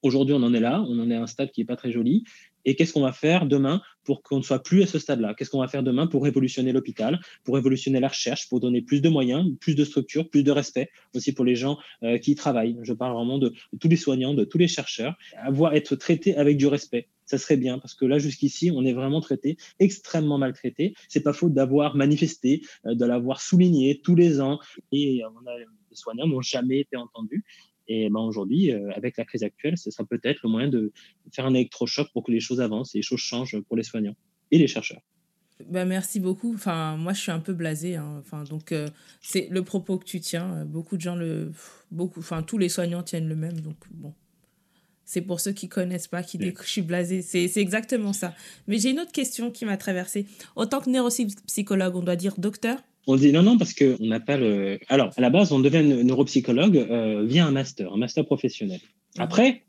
Aujourd'hui, 0.02 0.34
on 0.34 0.42
en 0.42 0.54
est 0.54 0.60
là, 0.60 0.82
on 0.88 0.98
en 0.98 1.10
est 1.10 1.14
à 1.14 1.22
un 1.22 1.26
stade 1.26 1.50
qui 1.50 1.60
n'est 1.60 1.66
pas 1.66 1.76
très 1.76 1.92
joli. 1.92 2.24
Et 2.64 2.76
qu'est-ce 2.76 2.92
qu'on 2.92 3.02
va 3.02 3.12
faire 3.12 3.46
demain 3.46 3.80
pour 4.04 4.22
qu'on 4.22 4.38
ne 4.38 4.42
soit 4.42 4.62
plus 4.62 4.82
à 4.82 4.86
ce 4.86 4.98
stade-là? 4.98 5.34
Qu'est-ce 5.34 5.50
qu'on 5.50 5.60
va 5.60 5.68
faire 5.68 5.82
demain 5.82 6.06
pour 6.06 6.24
révolutionner 6.24 6.72
l'hôpital, 6.72 7.20
pour 7.44 7.54
révolutionner 7.54 8.00
la 8.00 8.08
recherche, 8.08 8.48
pour 8.48 8.60
donner 8.60 8.82
plus 8.82 9.00
de 9.00 9.08
moyens, 9.08 9.46
plus 9.60 9.74
de 9.74 9.84
structures, 9.84 10.28
plus 10.28 10.42
de 10.42 10.50
respect 10.50 10.90
aussi 11.14 11.32
pour 11.32 11.44
les 11.44 11.56
gens 11.56 11.78
euh, 12.02 12.18
qui 12.18 12.32
y 12.32 12.34
travaillent? 12.34 12.78
Je 12.82 12.92
parle 12.92 13.14
vraiment 13.14 13.38
de, 13.38 13.54
tous 13.80 13.88
les 13.88 13.96
soignants, 13.96 14.34
de 14.34 14.44
tous 14.44 14.58
les 14.58 14.68
chercheurs, 14.68 15.16
avoir 15.36 15.74
être 15.74 15.96
traités 15.96 16.36
avec 16.36 16.56
du 16.56 16.66
respect. 16.66 17.08
Ça 17.26 17.38
serait 17.38 17.56
bien 17.56 17.78
parce 17.78 17.94
que 17.94 18.04
là 18.04 18.18
jusqu'ici 18.18 18.72
on 18.74 18.84
est 18.84 18.92
vraiment 18.92 19.20
traité 19.20 19.56
extrêmement 19.78 20.36
maltraité. 20.36 20.94
C'est 21.08 21.22
pas 21.22 21.32
faute 21.32 21.54
d'avoir 21.54 21.94
manifesté, 21.94 22.62
euh, 22.86 22.94
de 22.94 23.04
l'avoir 23.04 23.40
souligné 23.40 24.00
tous 24.02 24.16
les 24.16 24.40
ans 24.40 24.58
et 24.90 25.22
a 25.22 25.30
les 25.90 25.96
soignants 25.96 26.26
n'ont 26.26 26.40
jamais 26.40 26.80
été 26.80 26.96
entendus. 26.96 27.44
Et 27.88 28.08
ben 28.08 28.20
aujourd'hui, 28.20 28.72
avec 28.72 29.16
la 29.16 29.24
crise 29.24 29.42
actuelle, 29.42 29.76
ce 29.76 29.90
sera 29.90 30.04
peut-être 30.04 30.40
le 30.44 30.50
moyen 30.50 30.68
de 30.68 30.92
faire 31.32 31.46
un 31.46 31.54
électrochoc 31.54 32.08
pour 32.12 32.24
que 32.24 32.30
les 32.30 32.40
choses 32.40 32.60
avancent 32.60 32.94
et 32.94 32.98
les 32.98 33.02
choses 33.02 33.20
changent 33.20 33.60
pour 33.60 33.76
les 33.76 33.82
soignants 33.82 34.16
et 34.50 34.58
les 34.58 34.68
chercheurs. 34.68 35.02
Ben 35.68 35.86
merci 35.86 36.20
beaucoup. 36.20 36.54
Enfin, 36.54 36.96
moi, 36.96 37.12
je 37.12 37.20
suis 37.20 37.32
un 37.32 37.40
peu 37.40 37.52
blasée. 37.52 37.96
Hein. 37.96 38.16
Enfin, 38.20 38.44
donc, 38.44 38.72
c'est 39.20 39.48
le 39.50 39.62
propos 39.62 39.98
que 39.98 40.04
tu 40.04 40.20
tiens. 40.20 40.64
Beaucoup 40.64 40.96
de 40.96 41.02
gens 41.02 41.16
le, 41.16 41.52
beaucoup, 41.90 42.20
enfin, 42.20 42.42
tous 42.42 42.58
les 42.58 42.68
soignants 42.68 43.02
tiennent 43.02 43.28
le 43.28 43.36
même. 43.36 43.60
Donc, 43.60 43.76
bon, 43.90 44.14
c'est 45.04 45.22
pour 45.22 45.40
ceux 45.40 45.52
qui 45.52 45.68
connaissent 45.68 46.08
pas, 46.08 46.22
qui 46.22 46.38
disent 46.38 46.54
que 46.54 46.64
je 46.64 46.70
suis 46.70 46.82
blasée. 46.82 47.20
C'est 47.20 47.56
exactement 47.56 48.12
ça. 48.12 48.34
Mais 48.68 48.78
j'ai 48.78 48.90
une 48.90 49.00
autre 49.00 49.12
question 49.12 49.50
qui 49.50 49.64
m'a 49.64 49.76
traversée. 49.76 50.26
Autant 50.54 50.80
que 50.80 50.88
neuropsychologue, 50.88 51.96
on 51.96 52.02
doit 52.02 52.16
dire 52.16 52.34
docteur? 52.38 52.78
On 53.06 53.16
dit 53.16 53.32
non, 53.32 53.42
non, 53.42 53.58
parce 53.58 53.74
qu'on 53.74 53.96
n'a 54.00 54.20
pas 54.20 54.36
le. 54.36 54.78
Alors, 54.88 55.12
à 55.16 55.20
la 55.20 55.30
base, 55.30 55.52
on 55.52 55.60
devient 55.60 55.82
neuropsychologue 55.82 56.76
euh, 56.76 57.24
via 57.24 57.46
un 57.46 57.50
master, 57.50 57.92
un 57.92 57.96
master 57.96 58.24
professionnel. 58.24 58.80
Mhm. 59.16 59.22
Après, 59.22 59.62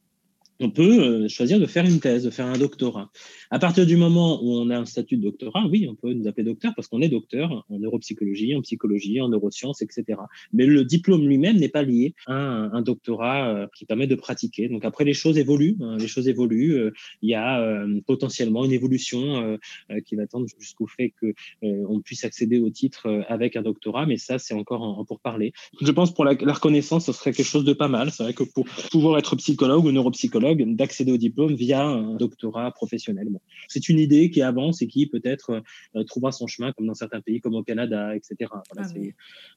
on 0.62 0.70
peut 0.70 1.00
euh, 1.00 1.28
choisir 1.28 1.60
de 1.60 1.66
faire 1.66 1.86
une 1.86 2.00
thèse, 2.00 2.24
de 2.24 2.30
faire 2.30 2.46
un 2.46 2.58
doctorat. 2.58 3.10
À 3.50 3.60
partir 3.60 3.86
du 3.86 3.98
moment 3.98 4.42
où 4.44 4.54
on 4.54 4.70
a 4.70 4.78
un 4.78 4.86
statut 4.86 5.18
de 5.18 5.24
doctorat, 5.24 5.66
oui, 5.70 5.88
on 5.90 5.96
peut 5.96 6.14
nous 6.14 6.28
appeler 6.28 6.44
docteur 6.44 6.74
parce 6.76 6.88
qu'on 6.88 7.02
est 7.02 7.10
docteur 7.10 7.66
en 7.70 7.80
neuropsychologie, 7.80 8.56
en 8.56 8.62
psychologie, 8.62 9.20
en 9.22 9.30
neurosciences, 9.30 9.82
etc. 9.82 10.20
Mais 10.54 10.66
le 10.66 10.86
diplôme 10.86 11.28
lui-même 11.28 11.58
n'est 11.58 11.70
pas 11.70 11.84
lié 11.84 12.14
à 12.28 12.34
un, 12.34 12.82
doctorat 12.82 13.50
euh, 13.50 13.68
qui 13.76 13.86
permet 13.86 14.08
de 14.08 14.16
pratiquer. 14.16 14.70
Donc 14.70 14.86
après, 14.86 15.04
les 15.04 15.14
choses 15.14 15.38
évoluent. 15.38 15.78
Hein, 15.82 15.98
les 16.00 16.08
choses 16.08 16.28
évoluent. 16.28 16.76
Euh, 16.76 16.92
il 17.22 17.30
y 17.30 17.36
a 17.36 17.86
potentiellement 18.08 18.66
une 18.66 18.72
évolution 18.72 19.58
qui 20.06 20.16
va 20.16 20.28
tendre 20.28 20.48
jusqu'au 20.60 20.88
fait 20.88 21.14
que 21.22 21.34
on 21.62 22.00
puisse 22.00 22.24
accéder 22.24 22.60
au 22.60 22.70
titre 22.70 23.24
avec 23.28 23.56
un 23.56 23.62
doctorat. 23.62 24.06
Mais 24.06 24.18
ça, 24.18 24.40
c'est 24.40 24.54
encore 24.54 24.82
en, 24.82 25.06
pour 25.06 25.20
parler. 25.20 25.54
Je 25.80 25.92
pense 25.92 26.14
pour 26.14 26.26
la 26.26 26.32
reconnaissance, 26.32 27.06
ce 27.06 27.12
serait 27.12 27.32
quelque 27.32 27.46
chose 27.46 27.66
de 27.66 27.74
pas 27.74 27.88
mal. 27.88 28.12
C'est 28.12 28.24
vrai 28.24 28.34
que 28.34 28.44
pour 28.44 28.66
pouvoir 28.92 29.18
être 29.18 29.36
psychologue 29.36 29.86
ou 29.86 29.92
neuropsychologue 29.92 30.51
d'accéder 30.56 31.12
au 31.12 31.18
diplôme 31.18 31.56
via 31.56 31.84
un 31.84 32.16
doctorat 32.16 32.72
professionnel. 32.72 33.30
C'est 33.68 33.90
une 33.90 34.00
idée 34.00 34.30
qui 34.30 34.42
avance 34.42 34.82
et 34.82 34.88
qui 34.88 35.08
peut-être 35.08 35.62
euh, 35.96 36.04
trouvera 36.04 36.32
son 36.32 36.48
chemin, 36.48 36.72
comme 36.72 36.88
dans 36.88 36.94
certains 36.94 37.22
pays, 37.22 37.40
comme 37.42 37.56
au 37.56 37.64
Canada, 37.64 38.16
etc. 38.16 38.52
Ah 38.52 38.84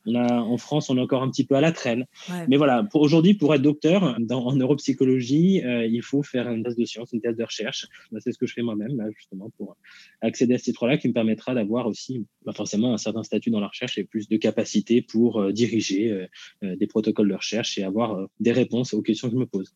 on 0.07 0.15
a, 0.15 0.33
en 0.33 0.57
France, 0.57 0.91
on 0.91 0.97
est 0.97 1.01
encore 1.01 1.23
un 1.23 1.31
petit 1.31 1.45
peu 1.45 1.55
à 1.55 1.61
la 1.61 1.73
traîne. 1.73 2.07
Mais 2.49 2.57
voilà, 2.57 2.85
pour 2.85 3.03
aujourd'hui, 3.03 3.35
pour 3.35 3.55
être 3.55 3.63
docteur 3.63 4.17
dans, 4.21 4.47
en 4.47 4.57
neuropsychologie, 4.57 5.63
euh, 5.65 5.87
il 5.87 6.03
faut 6.03 6.23
faire 6.23 6.51
une 6.51 6.63
thèse 6.63 6.77
de 6.77 6.85
science, 6.85 7.13
une 7.13 7.21
thèse 7.21 7.37
de 7.37 7.45
recherche. 7.45 7.87
C'est 8.19 8.33
ce 8.33 8.39
que 8.39 8.47
je 8.47 8.55
fais 8.55 8.63
moi-même, 8.63 9.03
justement, 9.17 9.51
pour 9.57 9.77
accéder 10.21 10.55
à 10.55 10.59
ce 10.59 10.65
titre-là, 10.65 10.99
qui 10.99 11.09
me 11.09 11.13
permettra 11.13 11.55
d'avoir 11.55 11.87
aussi 11.87 12.27
bah, 12.45 12.53
forcément 12.53 12.95
un 12.95 12.99
certain 12.99 13.23
statut 13.23 13.51
dans 13.51 13.61
la 13.61 13.69
recherche 13.69 13.99
et 13.99 14.05
plus 14.05 14.29
de 14.29 14.37
capacité 14.37 15.03
pour 15.03 15.41
euh, 15.41 15.53
diriger 15.53 16.27
des 16.63 16.87
protocoles 16.87 17.29
de 17.29 17.35
recherche 17.35 17.79
et 17.79 17.83
avoir 17.83 18.29
des 18.41 18.53
réponses 18.53 18.95
aux 18.95 19.03
questions 19.03 19.29
que 19.29 19.35
je 19.35 19.39
me 19.39 19.47
pose. 19.47 19.75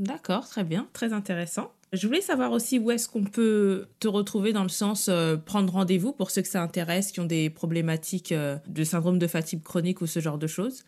D'accord, 0.00 0.48
très 0.48 0.64
bien, 0.64 0.88
très 0.94 1.12
intéressant. 1.12 1.70
Je 1.92 2.06
voulais 2.06 2.22
savoir 2.22 2.52
aussi 2.52 2.78
où 2.78 2.90
est-ce 2.90 3.06
qu'on 3.06 3.24
peut 3.24 3.84
te 3.98 4.08
retrouver 4.08 4.54
dans 4.54 4.62
le 4.62 4.70
sens 4.70 5.08
euh, 5.08 5.36
prendre 5.36 5.70
rendez-vous 5.70 6.12
pour 6.12 6.30
ceux 6.30 6.40
que 6.40 6.48
ça 6.48 6.62
intéresse, 6.62 7.12
qui 7.12 7.20
ont 7.20 7.26
des 7.26 7.50
problématiques 7.50 8.32
euh, 8.32 8.56
de 8.66 8.82
syndrome 8.82 9.18
de 9.18 9.26
fatigue 9.26 9.62
chronique 9.62 10.00
ou 10.00 10.06
ce 10.06 10.20
genre 10.20 10.38
de 10.38 10.46
choses? 10.46 10.84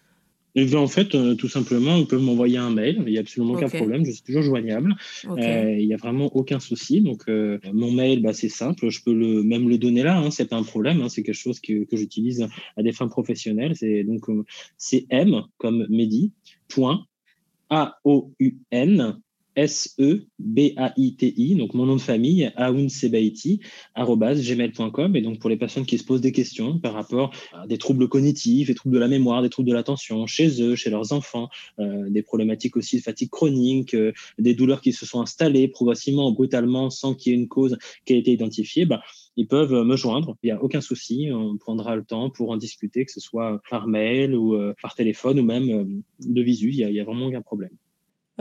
Et 0.54 0.64
bien, 0.64 0.78
en 0.78 0.86
fait, 0.86 1.14
euh, 1.14 1.34
tout 1.34 1.48
simplement, 1.48 1.96
ils 1.96 2.06
peuvent 2.06 2.22
m'envoyer 2.22 2.56
un 2.56 2.70
mail. 2.70 3.02
Il 3.06 3.12
n'y 3.12 3.18
a 3.18 3.20
absolument 3.20 3.52
aucun 3.52 3.68
problème. 3.68 4.06
Je 4.06 4.12
suis 4.12 4.22
toujours 4.22 4.42
joignable. 4.42 4.94
il 5.24 5.86
n'y 5.86 5.92
a 5.92 5.98
vraiment 5.98 6.34
aucun 6.34 6.58
souci. 6.60 7.02
Donc, 7.02 7.26
mon 7.28 7.90
mail, 7.90 8.22
bah, 8.22 8.32
c'est 8.32 8.48
simple. 8.48 8.88
Je 8.88 9.02
peux 9.02 9.12
le, 9.12 9.42
même 9.42 9.68
le 9.68 9.76
donner 9.76 10.04
là. 10.04 10.16
Hein, 10.16 10.30
c'est 10.30 10.48
pas 10.48 10.56
un 10.56 10.62
problème. 10.62 11.02
Hein, 11.02 11.10
c'est 11.10 11.22
quelque 11.22 11.34
chose 11.34 11.60
que, 11.60 11.84
que 11.84 11.96
j'utilise 11.98 12.46
à 12.78 12.82
des 12.82 12.92
fins 12.92 13.08
professionnelles. 13.08 13.76
C'est 13.76 14.04
donc 14.04 14.24
c'est 14.78 15.04
m 15.10 15.42
comme 15.58 15.86
Mehdi 15.90 16.32
point 16.68 17.06
a-O-U-N 17.72 19.22
S-E-B-A-I-T-I, 19.56 21.54
donc 21.56 21.74
mon 21.74 21.86
nom 21.86 21.96
de 21.96 22.00
famille, 22.00 22.50
aounsebaiti, 22.56 23.60
gmail.com. 23.96 25.16
Et 25.16 25.20
donc, 25.20 25.38
pour 25.40 25.50
les 25.50 25.56
personnes 25.56 25.84
qui 25.84 25.98
se 25.98 26.04
posent 26.04 26.20
des 26.20 26.32
questions 26.32 26.78
par 26.78 26.94
rapport 26.94 27.32
à 27.52 27.66
des 27.66 27.78
troubles 27.78 28.08
cognitifs, 28.08 28.68
des 28.68 28.74
troubles 28.74 28.94
de 28.94 29.00
la 29.00 29.08
mémoire, 29.08 29.42
des 29.42 29.50
troubles 29.50 29.68
de 29.68 29.74
l'attention, 29.74 30.26
chez 30.26 30.62
eux, 30.62 30.74
chez 30.74 30.90
leurs 30.90 31.12
enfants, 31.12 31.48
euh, 31.78 32.08
des 32.08 32.22
problématiques 32.22 32.76
aussi 32.76 32.96
de 32.96 33.02
fatigue 33.02 33.30
chronique, 33.30 33.94
euh, 33.94 34.12
des 34.38 34.54
douleurs 34.54 34.80
qui 34.80 34.92
se 34.92 35.04
sont 35.06 35.20
installées 35.20 35.68
progressivement 35.68 36.28
ou 36.28 36.34
brutalement 36.34 36.90
sans 36.90 37.14
qu'il 37.14 37.32
y 37.32 37.34
ait 37.34 37.38
une 37.38 37.48
cause 37.48 37.76
qui 38.04 38.14
ait 38.14 38.18
été 38.18 38.32
identifiée, 38.32 38.86
bah, 38.86 39.02
ils 39.36 39.48
peuvent 39.48 39.72
me 39.72 39.96
joindre. 39.96 40.36
Il 40.42 40.46
n'y 40.46 40.52
a 40.52 40.62
aucun 40.62 40.80
souci. 40.80 41.30
On 41.32 41.56
prendra 41.56 41.96
le 41.96 42.04
temps 42.04 42.30
pour 42.30 42.50
en 42.50 42.56
discuter, 42.56 43.04
que 43.04 43.12
ce 43.12 43.20
soit 43.20 43.60
par 43.70 43.86
mail 43.86 44.34
ou 44.34 44.54
euh, 44.54 44.74
par 44.82 44.94
téléphone 44.94 45.40
ou 45.40 45.44
même 45.44 46.02
de 46.20 46.42
visu. 46.42 46.70
Il 46.72 46.86
n'y 46.86 47.00
a, 47.00 47.04
vraiment 47.04 47.26
aucun 47.26 47.42
problème. 47.42 47.76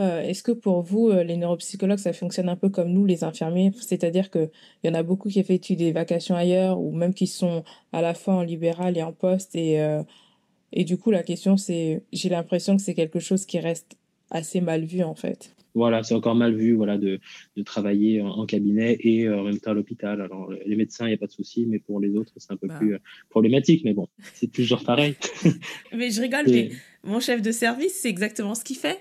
Euh, 0.00 0.22
est-ce 0.22 0.42
que 0.42 0.52
pour 0.52 0.82
vous, 0.82 1.10
euh, 1.10 1.22
les 1.22 1.36
neuropsychologues, 1.36 1.98
ça 1.98 2.12
fonctionne 2.12 2.48
un 2.48 2.56
peu 2.56 2.70
comme 2.70 2.88
nous, 2.88 3.04
les 3.04 3.24
infirmiers? 3.24 3.72
C'est-à-dire 3.78 4.30
qu'il 4.30 4.50
y 4.84 4.88
en 4.88 4.94
a 4.94 5.02
beaucoup 5.02 5.28
qui 5.28 5.38
effectuent 5.38 5.76
des 5.76 5.92
vacations 5.92 6.34
ailleurs 6.34 6.80
ou 6.80 6.92
même 6.92 7.12
qui 7.12 7.26
sont 7.26 7.62
à 7.92 8.00
la 8.00 8.14
fois 8.14 8.34
en 8.34 8.42
libéral 8.42 8.96
et 8.96 9.02
en 9.02 9.12
poste. 9.12 9.54
Et, 9.54 9.80
euh, 9.80 10.02
et 10.72 10.84
du 10.84 10.96
coup, 10.96 11.10
la 11.10 11.22
question, 11.22 11.56
c'est, 11.56 12.02
j'ai 12.12 12.30
l'impression 12.30 12.76
que 12.76 12.82
c'est 12.82 12.94
quelque 12.94 13.20
chose 13.20 13.44
qui 13.44 13.58
reste 13.60 13.96
assez 14.30 14.62
mal 14.62 14.84
vu 14.84 15.02
en 15.02 15.14
fait. 15.14 15.54
Voilà, 15.74 16.02
c'est 16.02 16.14
encore 16.14 16.34
mal 16.34 16.54
vu 16.54 16.74
voilà, 16.74 16.98
de, 16.98 17.20
de 17.56 17.62
travailler 17.62 18.20
en, 18.20 18.44
cabinet 18.46 18.98
et 19.00 19.28
en 19.28 19.44
même 19.44 19.58
temps 19.58 19.70
à 19.70 19.74
l'hôpital. 19.74 20.20
Alors, 20.20 20.52
les 20.66 20.76
médecins, 20.76 21.06
il 21.06 21.08
n'y 21.08 21.14
a 21.14 21.18
pas 21.18 21.26
de 21.26 21.32
souci, 21.32 21.66
mais 21.66 21.78
pour 21.78 22.00
les 22.00 22.14
autres, 22.14 22.32
c'est 22.36 22.52
un 22.52 22.56
peu 22.56 22.66
bah. 22.66 22.78
plus 22.78 22.96
problématique. 23.30 23.82
Mais 23.84 23.94
bon, 23.94 24.08
c'est 24.34 24.52
toujours 24.52 24.84
pareil. 24.84 25.16
mais 25.96 26.10
je 26.10 26.20
rigole, 26.20 26.44
mais 26.46 26.70
mon 27.04 27.20
chef 27.20 27.42
de 27.42 27.52
service, 27.52 27.94
c'est 27.94 28.10
exactement 28.10 28.54
ce 28.54 28.64
qu'il 28.64 28.76
fait. 28.76 28.98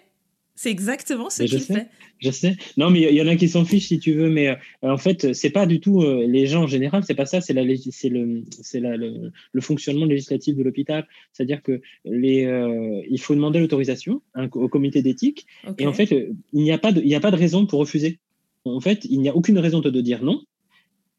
C'est 0.61 0.69
exactement 0.69 1.31
ce 1.31 1.41
qu'il 1.41 1.59
fait. 1.59 1.87
Je 2.19 2.29
sais. 2.29 2.55
Non, 2.77 2.91
mais 2.91 3.01
il 3.01 3.15
y 3.15 3.21
en 3.23 3.25
a 3.25 3.35
qui 3.35 3.49
s'en 3.49 3.65
fichent 3.65 3.87
si 3.87 3.97
tu 3.97 4.13
veux, 4.13 4.29
mais 4.29 4.49
euh, 4.49 4.55
en 4.83 4.97
fait, 4.97 5.33
c'est 5.33 5.49
pas 5.49 5.65
du 5.65 5.79
tout 5.79 6.03
euh, 6.03 6.23
les 6.27 6.45
gens 6.45 6.65
en 6.65 6.67
général. 6.67 7.03
C'est 7.03 7.15
pas 7.15 7.25
ça. 7.25 7.41
C'est 7.41 7.53
la, 7.53 7.63
c'est 7.89 8.09
le, 8.09 8.43
c'est 8.51 8.79
le, 8.79 9.31
le, 9.53 9.61
fonctionnement 9.61 10.05
législatif 10.05 10.55
de 10.55 10.61
l'hôpital. 10.61 11.07
C'est-à-dire 11.33 11.63
que 11.63 11.81
les, 12.05 12.45
euh, 12.45 13.01
il 13.09 13.19
faut 13.19 13.33
demander 13.33 13.59
l'autorisation 13.59 14.21
au 14.51 14.69
comité 14.69 15.01
d'éthique, 15.01 15.47
et 15.79 15.87
en 15.87 15.93
fait, 15.93 16.11
il 16.11 16.61
n'y 16.61 16.71
a 16.71 16.77
pas 16.77 16.91
de, 16.91 17.01
il 17.01 17.07
n'y 17.07 17.15
a 17.15 17.19
pas 17.19 17.31
de 17.31 17.37
raison 17.37 17.65
pour 17.65 17.79
refuser. 17.79 18.19
En 18.63 18.81
fait, 18.81 19.03
il 19.05 19.19
n'y 19.19 19.29
a 19.29 19.35
aucune 19.35 19.57
raison 19.57 19.79
de 19.79 19.89
te 19.89 19.97
dire 19.97 20.23
non, 20.23 20.43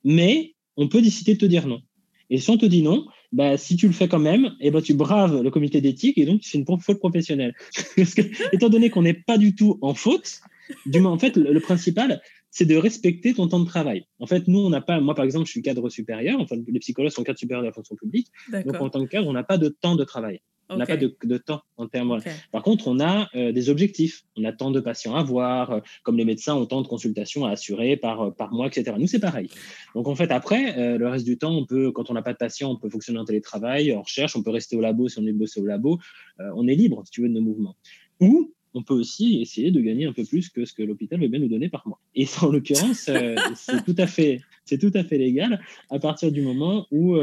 mais 0.05 0.55
on 0.77 0.87
peut 0.87 1.03
décider 1.03 1.35
de 1.35 1.41
te 1.41 1.47
dire 1.47 1.67
non. 1.67 1.83
Et 2.31 2.39
si 2.39 2.49
on 2.49 2.59
te 2.59 2.67
dit 2.67 2.83
non, 2.83 3.07
bah, 3.33 3.57
si 3.57 3.77
tu 3.77 3.87
le 3.87 3.93
fais 3.93 4.09
quand 4.09 4.19
même, 4.19 4.47
et 4.61 4.69
eh 4.69 4.71
ben, 4.71 4.83
tu 4.83 4.95
braves 4.95 5.43
le 5.43 5.51
comité 5.51 5.81
d'éthique 5.81 6.19
et 6.19 6.27
donc 6.27 6.41
tu 6.41 6.51
fais 6.51 6.59
une 6.59 6.81
faute 6.81 6.99
professionnelle. 6.99 7.55
Parce 7.97 8.15
que, 8.15 8.23
étant 8.55 8.69
donné 8.69 8.91
qu'on 8.91 9.03
n'est 9.03 9.15
pas 9.15 9.39
du 9.39 9.55
tout 9.55 9.79
en 9.81 9.95
faute, 9.95 10.41
du 10.87 11.01
moins, 11.01 11.13
en 11.13 11.19
fait, 11.19 11.37
le, 11.37 11.61
principal, 11.61 12.21
c'est 12.51 12.67
de 12.67 12.77
respecter 12.77 13.35
ton 13.35 13.49
temps 13.49 13.61
de 13.61 13.67
travail. 13.67 14.07
En 14.21 14.27
fait, 14.27 14.49
nous, 14.49 14.59
on 14.59 14.71
n'a 14.71 14.81
pas, 14.81 15.01
moi 15.01 15.15
par 15.15 15.25
exemple, 15.25 15.47
je 15.47 15.53
suis 15.53 15.63
cadre 15.63 15.89
supérieur, 15.89 16.41
enfin, 16.41 16.57
les 16.67 16.79
psychologues 16.81 17.13
sont 17.13 17.23
cadre 17.23 17.39
supérieur 17.39 17.63
de 17.63 17.69
la 17.69 17.73
fonction 17.73 17.97
publique, 17.97 18.29
donc 18.53 18.81
en 18.81 18.91
tant 18.91 19.03
que 19.05 19.09
cadre, 19.09 19.27
on 19.27 19.33
n'a 19.33 19.45
pas 19.45 19.59
de 19.59 19.69
temps 19.69 19.97
de 19.97 20.05
travail. 20.05 20.41
On 20.75 20.77
n'a 20.77 20.87
pas 20.87 20.97
de, 20.97 21.39
temps 21.39 21.63
en 21.77 21.87
termes. 21.87 22.19
Par 22.51 22.63
contre, 22.63 22.89
on 22.89 23.01
a 23.01 23.29
euh, 23.35 23.53
des 23.53 23.71
objectifs. 23.71 24.25
On 24.37 24.45
a 24.45 24.53
tant 24.53 24.71
de 24.71 24.81
patients 24.81 25.15
à 25.15 25.23
voir, 25.23 25.71
euh, 25.71 25.81
comme 26.03 26.17
les 26.17 26.25
médecins 26.25 26.55
ont 26.55 26.67
tant 26.67 26.83
de 26.83 26.89
consultations 26.89 27.45
à 27.45 27.51
assurer 27.51 27.97
par, 27.97 28.21
euh, 28.23 28.31
par 28.31 28.53
mois, 28.53 28.67
etc. 28.67 28.97
Nous, 28.99 29.07
c'est 29.07 29.21
pareil. 29.21 29.49
Donc, 29.95 30.09
en 30.09 30.15
fait, 30.15 30.31
après, 30.31 30.97
le 30.97 31.09
reste 31.09 31.25
du 31.25 31.39
temps, 31.39 31.55
on 31.55 31.67
peut, 31.67 31.93
quand 31.93 32.11
on 32.11 32.15
n'a 32.15 32.23
pas 32.23 32.33
de 32.33 32.39
patients, 32.39 32.71
on 32.71 32.77
peut 32.77 32.89
fonctionner 32.89 33.19
en 33.19 33.25
télétravail, 33.25 33.95
en 33.95 34.03
recherche, 34.03 34.37
on 34.37 34.43
peut 34.43 34.51
rester 34.51 34.77
au 34.77 34.81
labo 34.81 35.09
si 35.09 35.19
on 35.19 35.27
est 35.27 35.33
bossé 35.33 35.61
au 35.61 35.67
labo. 35.67 35.99
on 36.39 36.67
est 36.67 36.75
libre, 36.75 37.03
si 37.05 37.11
tu 37.11 37.23
veux, 37.23 37.29
de 37.29 37.35
nos 37.35 37.43
mouvements. 37.43 37.77
Ou 38.21 38.53
on 38.75 38.83
peut 38.83 38.95
aussi 38.95 39.41
essayer 39.41 39.71
de 39.71 39.81
gagner 39.81 40.07
un 40.07 40.13
peu 40.13 40.25
plus 40.25 40.49
que 40.49 40.65
ce 40.65 40.73
que 40.73 40.83
l'hôpital 40.83 41.21
veut 41.21 41.29
bien 41.29 41.41
nous 41.41 41.49
donner 41.49 41.69
par 41.69 41.87
mois. 41.87 42.01
Et 42.15 42.27
en 42.41 42.49
l'occurrence, 42.49 43.11
c'est 43.55 43.85
tout 43.85 43.95
à 43.99 44.07
fait, 44.07 44.41
c'est 44.65 44.79
tout 44.79 44.93
à 44.95 45.05
fait 45.05 45.19
légal 45.19 45.61
à 45.91 45.99
partir 45.99 46.33
du 46.33 46.41
moment 46.41 46.87
où 46.91 47.17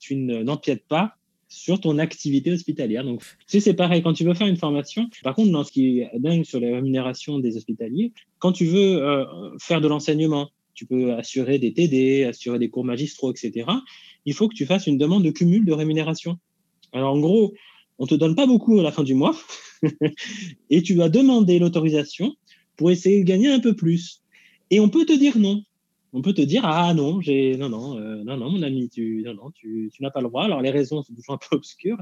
tu 0.00 0.16
n'empiètes 0.16 0.86
pas 0.86 1.18
sur 1.48 1.80
ton 1.80 1.98
activité 1.98 2.52
hospitalière. 2.52 3.04
Donc, 3.04 3.22
tu 3.48 3.60
c'est 3.60 3.74
pareil, 3.74 4.02
quand 4.02 4.12
tu 4.12 4.24
veux 4.24 4.34
faire 4.34 4.46
une 4.46 4.56
formation, 4.56 5.08
par 5.22 5.34
contre, 5.34 5.50
dans 5.50 5.64
ce 5.64 5.72
qui 5.72 6.00
est 6.00 6.10
dingue 6.18 6.44
sur 6.44 6.60
les 6.60 6.72
rémunérations 6.72 7.38
des 7.38 7.56
hospitaliers, 7.56 8.12
quand 8.38 8.52
tu 8.52 8.66
veux 8.66 9.02
euh, 9.02 9.24
faire 9.58 9.80
de 9.80 9.88
l'enseignement, 9.88 10.50
tu 10.74 10.86
peux 10.86 11.14
assurer 11.14 11.58
des 11.58 11.72
TD, 11.72 12.24
assurer 12.24 12.58
des 12.58 12.68
cours 12.68 12.84
magistraux, 12.84 13.32
etc. 13.32 13.66
Il 14.26 14.34
faut 14.34 14.48
que 14.48 14.54
tu 14.54 14.66
fasses 14.66 14.86
une 14.86 14.98
demande 14.98 15.24
de 15.24 15.30
cumul 15.30 15.64
de 15.64 15.72
rémunération. 15.72 16.38
Alors, 16.92 17.14
en 17.14 17.18
gros, 17.18 17.54
on 17.98 18.06
te 18.06 18.14
donne 18.14 18.36
pas 18.36 18.46
beaucoup 18.46 18.78
à 18.78 18.82
la 18.82 18.92
fin 18.92 19.02
du 19.02 19.14
mois 19.14 19.36
et 20.70 20.82
tu 20.82 20.94
vas 20.94 21.08
demander 21.08 21.58
l'autorisation 21.58 22.34
pour 22.76 22.90
essayer 22.90 23.20
de 23.20 23.24
gagner 23.24 23.48
un 23.48 23.58
peu 23.58 23.74
plus. 23.74 24.22
Et 24.70 24.80
on 24.80 24.88
peut 24.88 25.04
te 25.04 25.12
dire 25.12 25.38
non 25.38 25.62
on 26.12 26.22
peut 26.22 26.32
te 26.32 26.42
dire 26.42 26.64
ah 26.64 26.94
non 26.94 27.20
j'ai 27.20 27.56
non 27.56 27.68
non 27.68 27.98
euh, 27.98 28.22
non 28.24 28.36
non 28.36 28.50
mon 28.50 28.62
ami 28.62 28.88
tu 28.88 29.22
non 29.24 29.34
non 29.34 29.50
tu, 29.50 29.90
tu 29.92 30.02
n'as 30.02 30.10
pas 30.10 30.20
le 30.20 30.28
droit. 30.28 30.44
Alors 30.44 30.62
les 30.62 30.70
raisons 30.70 31.02
sont 31.02 31.14
toujours 31.14 31.34
un 31.34 31.38
peu 31.38 31.56
obscures. 31.56 31.98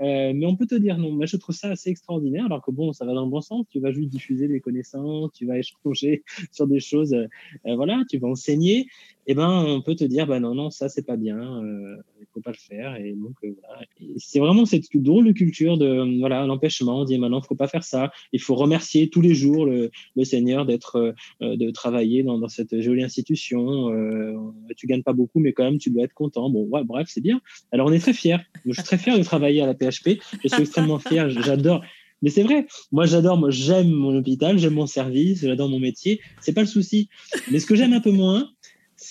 Euh, 0.00 0.32
mais 0.34 0.46
on 0.46 0.56
peut 0.56 0.66
te 0.66 0.74
dire 0.74 0.98
non. 0.98 1.12
Mais 1.12 1.26
je 1.26 1.36
trouve 1.36 1.54
ça 1.54 1.70
assez 1.70 1.90
extraordinaire 1.90 2.46
alors 2.46 2.62
que 2.62 2.70
bon 2.70 2.92
ça 2.92 3.04
va 3.04 3.14
dans 3.14 3.24
le 3.24 3.30
bon 3.30 3.40
sens. 3.40 3.66
Tu 3.70 3.80
vas 3.80 3.92
juste 3.92 4.10
diffuser 4.10 4.48
des 4.48 4.60
connaissances 4.60 5.32
tu 5.32 5.46
vas 5.46 5.58
échanger 5.58 6.24
sur 6.52 6.66
des 6.66 6.80
choses 6.80 7.14
euh, 7.14 7.76
voilà 7.76 8.02
tu 8.08 8.18
vas 8.18 8.28
enseigner 8.28 8.86
eh 9.28 9.34
ben, 9.34 9.64
on 9.66 9.82
peut 9.82 9.96
te 9.96 10.04
dire, 10.04 10.26
bah 10.26 10.38
non, 10.38 10.54
non, 10.54 10.70
ça, 10.70 10.88
c'est 10.88 11.04
pas 11.04 11.16
bien, 11.16 11.38
euh, 11.38 11.96
il 12.20 12.26
faut 12.32 12.40
pas 12.40 12.52
le 12.52 12.56
faire. 12.56 12.96
Et 12.96 13.12
donc, 13.12 13.34
euh, 13.44 13.54
voilà. 13.60 13.84
C'est 14.18 14.38
vraiment 14.38 14.64
cette 14.64 14.84
drôle 14.94 15.26
de 15.26 15.32
culture 15.32 15.78
de, 15.78 16.18
voilà, 16.20 16.46
l'empêchement. 16.46 17.00
On 17.00 17.04
dit, 17.04 17.18
maintenant, 17.18 17.40
faut 17.40 17.56
pas 17.56 17.66
faire 17.66 17.82
ça. 17.82 18.12
Il 18.32 18.40
faut 18.40 18.54
remercier 18.54 19.10
tous 19.10 19.20
les 19.20 19.34
jours 19.34 19.66
le, 19.66 19.90
le 20.14 20.24
Seigneur 20.24 20.64
d'être, 20.64 21.14
euh, 21.42 21.56
de 21.56 21.70
travailler 21.70 22.22
dans, 22.22 22.38
dans, 22.38 22.48
cette 22.48 22.80
jolie 22.80 23.02
institution. 23.02 23.90
Euh, 23.90 24.34
tu 24.76 24.86
gagnes 24.86 25.02
pas 25.02 25.12
beaucoup, 25.12 25.40
mais 25.40 25.52
quand 25.52 25.64
même, 25.64 25.78
tu 25.78 25.90
dois 25.90 26.04
être 26.04 26.14
content. 26.14 26.48
Bon, 26.48 26.64
ouais, 26.66 26.84
bref, 26.84 27.08
c'est 27.10 27.20
bien. 27.20 27.40
Alors, 27.72 27.88
on 27.88 27.92
est 27.92 27.98
très 27.98 28.14
fiers. 28.14 28.38
Je 28.64 28.72
suis 28.72 28.82
très 28.84 28.98
fier 28.98 29.18
de 29.18 29.24
travailler 29.24 29.60
à 29.60 29.66
la 29.66 29.74
PHP. 29.74 30.20
Je 30.42 30.48
suis 30.48 30.62
extrêmement 30.62 31.00
fier. 31.00 31.30
J'adore. 31.30 31.82
Mais 32.22 32.30
c'est 32.30 32.42
vrai, 32.42 32.66
moi 32.92 33.04
j'adore, 33.04 33.36
moi 33.36 33.50
j'aime 33.50 33.90
mon 33.90 34.16
hôpital, 34.16 34.58
j'aime 34.58 34.74
mon 34.74 34.86
service, 34.86 35.42
j'adore 35.42 35.68
mon 35.68 35.78
métier, 35.78 36.20
c'est 36.40 36.54
pas 36.54 36.62
le 36.62 36.66
souci. 36.66 37.08
Mais 37.50 37.58
ce 37.60 37.66
que 37.66 37.74
j'aime 37.74 37.92
un 37.92 38.00
peu 38.00 38.10
moins, 38.10 38.50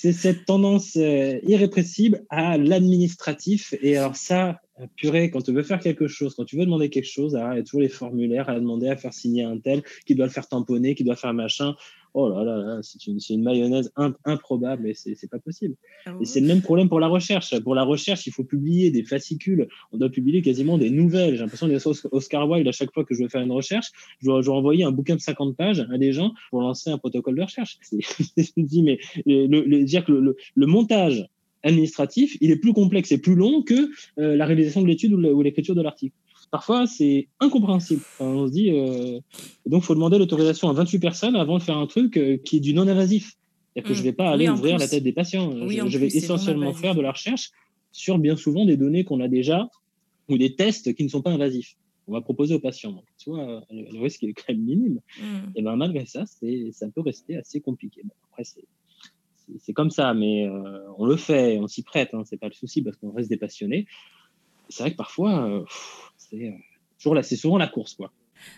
c'est 0.06 0.13
cette 0.13 0.46
tendance 0.46 0.98
euh, 0.98 1.39
irrépressible 1.48 2.26
à 2.30 2.60
l'administratif. 2.60 3.74
Et 3.82 3.98
alors 3.98 4.15
ça, 4.15 4.62
purée, 4.96 5.32
quand 5.32 5.41
tu 5.41 5.52
veux 5.52 5.63
faire 5.63 5.80
quelque 5.80 6.08
chose, 6.08 6.36
quand 6.36 6.46
tu 6.46 6.58
veux 6.58 6.65
demander 6.65 6.91
quelque 6.91 7.10
chose, 7.10 7.34
il 7.34 7.58
y 7.58 7.60
a 7.60 7.63
toujours 7.63 7.82
les 7.82 7.89
formulaires 7.89 8.48
à 8.48 8.60
demander 8.60 8.88
à 8.88 8.98
faire 8.98 9.13
signer 9.13 9.41
un 9.41 9.58
tel, 9.58 9.82
qui 10.06 10.13
doit 10.13 10.28
le 10.28 10.32
faire 10.32 10.48
tamponner, 10.48 10.94
qui 10.94 11.04
doit 11.04 11.15
faire 11.15 11.34
machin. 11.34 11.74
Oh 12.17 12.30
là 12.30 12.45
là, 12.45 12.80
c'est 12.82 13.08
une, 13.08 13.19
une, 13.30 13.43
mayonnaise 13.43 13.91
improbable 14.23 14.88
et 14.88 14.93
c'est 14.93 15.30
pas 15.30 15.38
possible. 15.38 15.75
Ah 16.06 16.13
et 16.21 16.23
c'est 16.23 16.39
le 16.39 16.47
même 16.47 16.62
problème 16.62 16.88
pour 16.88 17.01
la 17.01 17.08
recherche. 17.08 17.60
Pour 17.60 17.75
la 17.75 17.84
recherche, 17.84 18.25
il 18.25 18.32
faut 18.32 18.45
publier 18.45 18.89
des 18.89 19.04
fascicules. 19.04 19.67
On 19.91 19.97
doit 19.97 20.08
publier 20.08 20.41
quasiment 20.41 20.78
des 20.78 20.89
nouvelles. 20.89 21.36
J'ai 21.36 21.41
l'impression 21.41 21.67
d'être 21.67 21.86
Oscar 22.13 22.49
Wilde 22.49 22.69
à 22.69 22.71
chaque 22.71 22.93
fois 22.93 23.04
que 23.04 23.13
je 23.13 23.23
veux 23.23 23.28
faire 23.28 23.41
une 23.41 23.51
recherche. 23.51 23.88
Je 24.21 24.28
dois, 24.28 24.39
je 24.39 24.45
dois, 24.45 24.56
envoyer 24.56 24.86
un 24.86 24.93
bouquin 24.93 25.15
de 25.15 25.19
50 25.19 25.58
pages 25.58 25.86
à 25.91 25.97
des 25.97 26.13
gens 26.13 26.32
pour 26.51 26.62
lancer 26.62 26.89
un 26.89 26.97
protocole 26.97 27.36
de 27.36 27.41
recherche. 27.41 27.80
je 27.91 28.51
me 28.56 28.63
dis, 28.63 28.82
mais 28.82 28.97
le, 29.25 29.47
le, 29.47 29.84
dire 29.84 30.06
que 30.06 30.13
le, 30.13 30.38
le 30.56 30.65
montage 30.67 31.28
administratif, 31.63 32.38
il 32.39 32.51
est 32.51 32.56
plus 32.56 32.71
complexe 32.71 33.12
et 33.12 33.17
plus 33.17 33.36
long 33.36 33.62
que 33.62 33.89
euh, 34.19 34.38
la 34.38 34.45
réalisation 34.45 34.82
de 34.82 34.88
l'étude 34.88 35.12
ou 35.12 35.41
l'écriture 35.41 35.75
de 35.75 35.82
l'article. 35.82 36.15
Parfois, 36.51 36.88
c'est 36.88 37.27
incompréhensible. 37.39 38.01
on 38.19 38.47
se 38.47 38.51
dit, 38.51 38.71
euh, 38.71 39.19
donc, 39.65 39.84
il 39.84 39.86
faut 39.86 39.95
demander 39.95 40.17
l'autorisation 40.17 40.69
à 40.69 40.73
28 40.73 40.99
personnes 40.99 41.36
avant 41.36 41.58
de 41.58 41.63
faire 41.63 41.77
un 41.77 41.88
truc 41.88 42.17
euh, 42.17 42.38
qui 42.38 42.58
est 42.58 42.60
du 42.60 42.73
non-invasif. 42.73 43.34
C'est-à-dire 43.73 43.89
que 43.89 43.93
je 43.93 43.99
ne 43.99 44.05
vais 44.05 44.13
pas 44.13 44.29
aller 44.29 44.47
ouvrir 44.47 44.77
la 44.77 44.88
tête 44.88 45.03
des 45.03 45.12
patients. 45.12 45.51
je, 45.67 45.97
vais 45.97 46.08
essentiellement 46.08 46.73
faire 46.73 46.95
de 46.95 47.01
la 47.01 47.12
recherche 47.12 47.51
sur 47.91 48.17
bien 48.19 48.36
souvent 48.36 48.65
des 48.65 48.77
données 48.77 49.03
qu'on 49.03 49.19
a 49.19 49.27
déjà 49.27 49.69
ou 50.29 50.38
des 50.38 50.55
tests 50.55 50.93
qui 50.95 51.03
ne 51.03 51.10
sont 51.10 51.21
pas 51.21 51.31
invasifs. 51.31 51.75
On 52.08 52.13
va 52.13 52.21
proposer 52.21 52.55
aux 52.55 52.60
patients. 52.60 52.91
Donc, 52.91 53.03
soit 53.17 53.65
le 53.71 54.01
risque 54.01 54.23
est 54.23 54.34
quand 54.34 54.49
même 54.49 54.62
minime. 54.62 54.99
Mm. 55.19 55.23
Et 55.55 55.62
ben, 55.62 55.75
malgré 55.75 56.05
ça, 56.05 56.25
ça 56.25 56.88
peut 56.93 57.01
rester 57.01 57.36
assez 57.36 57.60
compliqué. 57.60 58.01
après, 58.31 58.43
c'est 58.43 58.65
c'est 59.60 59.73
comme 59.73 59.91
ça, 59.91 60.13
mais 60.13 60.47
euh, 60.47 60.79
on 60.97 61.05
le 61.05 61.15
fait, 61.15 61.58
on 61.60 61.67
s'y 61.67 61.84
prête, 61.84 62.13
hein, 62.13 62.23
c'est 62.25 62.38
pas 62.38 62.47
le 62.47 62.53
souci 62.53 62.81
parce 62.81 62.97
qu'on 62.97 63.12
reste 63.12 63.29
des 63.29 63.38
passionnés. 63.38 63.88
C'est 64.69 64.84
vrai 64.84 64.91
que 64.91 64.97
parfois, 64.97 65.47
euh, 65.47 65.63
c'est 66.38 66.48
euh, 66.48 66.52
toujours 66.98 67.15
là, 67.15 67.24
c'est 67.24 67.36
souvent 67.36 67.58
la 67.58 67.67
course, 67.67 67.95
quoi. 67.95 68.12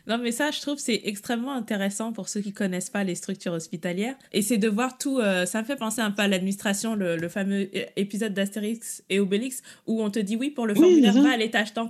Non, 0.07 0.17
mais 0.17 0.31
ça, 0.31 0.51
je 0.51 0.59
trouve, 0.59 0.79
c'est 0.79 1.01
extrêmement 1.05 1.53
intéressant 1.53 2.11
pour 2.11 2.27
ceux 2.27 2.41
qui 2.41 2.51
connaissent 2.51 2.89
pas 2.89 3.03
les 3.05 3.15
structures 3.15 3.53
hospitalières. 3.53 4.15
Et 4.33 4.41
c'est 4.41 4.57
de 4.57 4.67
voir 4.67 4.97
tout. 4.97 5.21
ça 5.45 5.61
me 5.61 5.65
fait 5.65 5.77
penser 5.77 6.01
un 6.01 6.11
peu 6.11 6.23
à 6.23 6.27
l'administration, 6.27 6.95
le, 6.95 7.29
fameux 7.29 7.69
épisode 7.95 8.33
d'Astérix 8.33 9.03
et 9.09 9.19
Obélix, 9.19 9.61
où 9.85 10.01
on 10.01 10.09
te 10.09 10.19
dit 10.19 10.35
oui, 10.35 10.49
pour 10.49 10.65
le 10.65 10.73
formulaire, 10.73 11.13
va 11.13 11.31
à 11.31 11.37
l'étage 11.37 11.73
tant, 11.73 11.89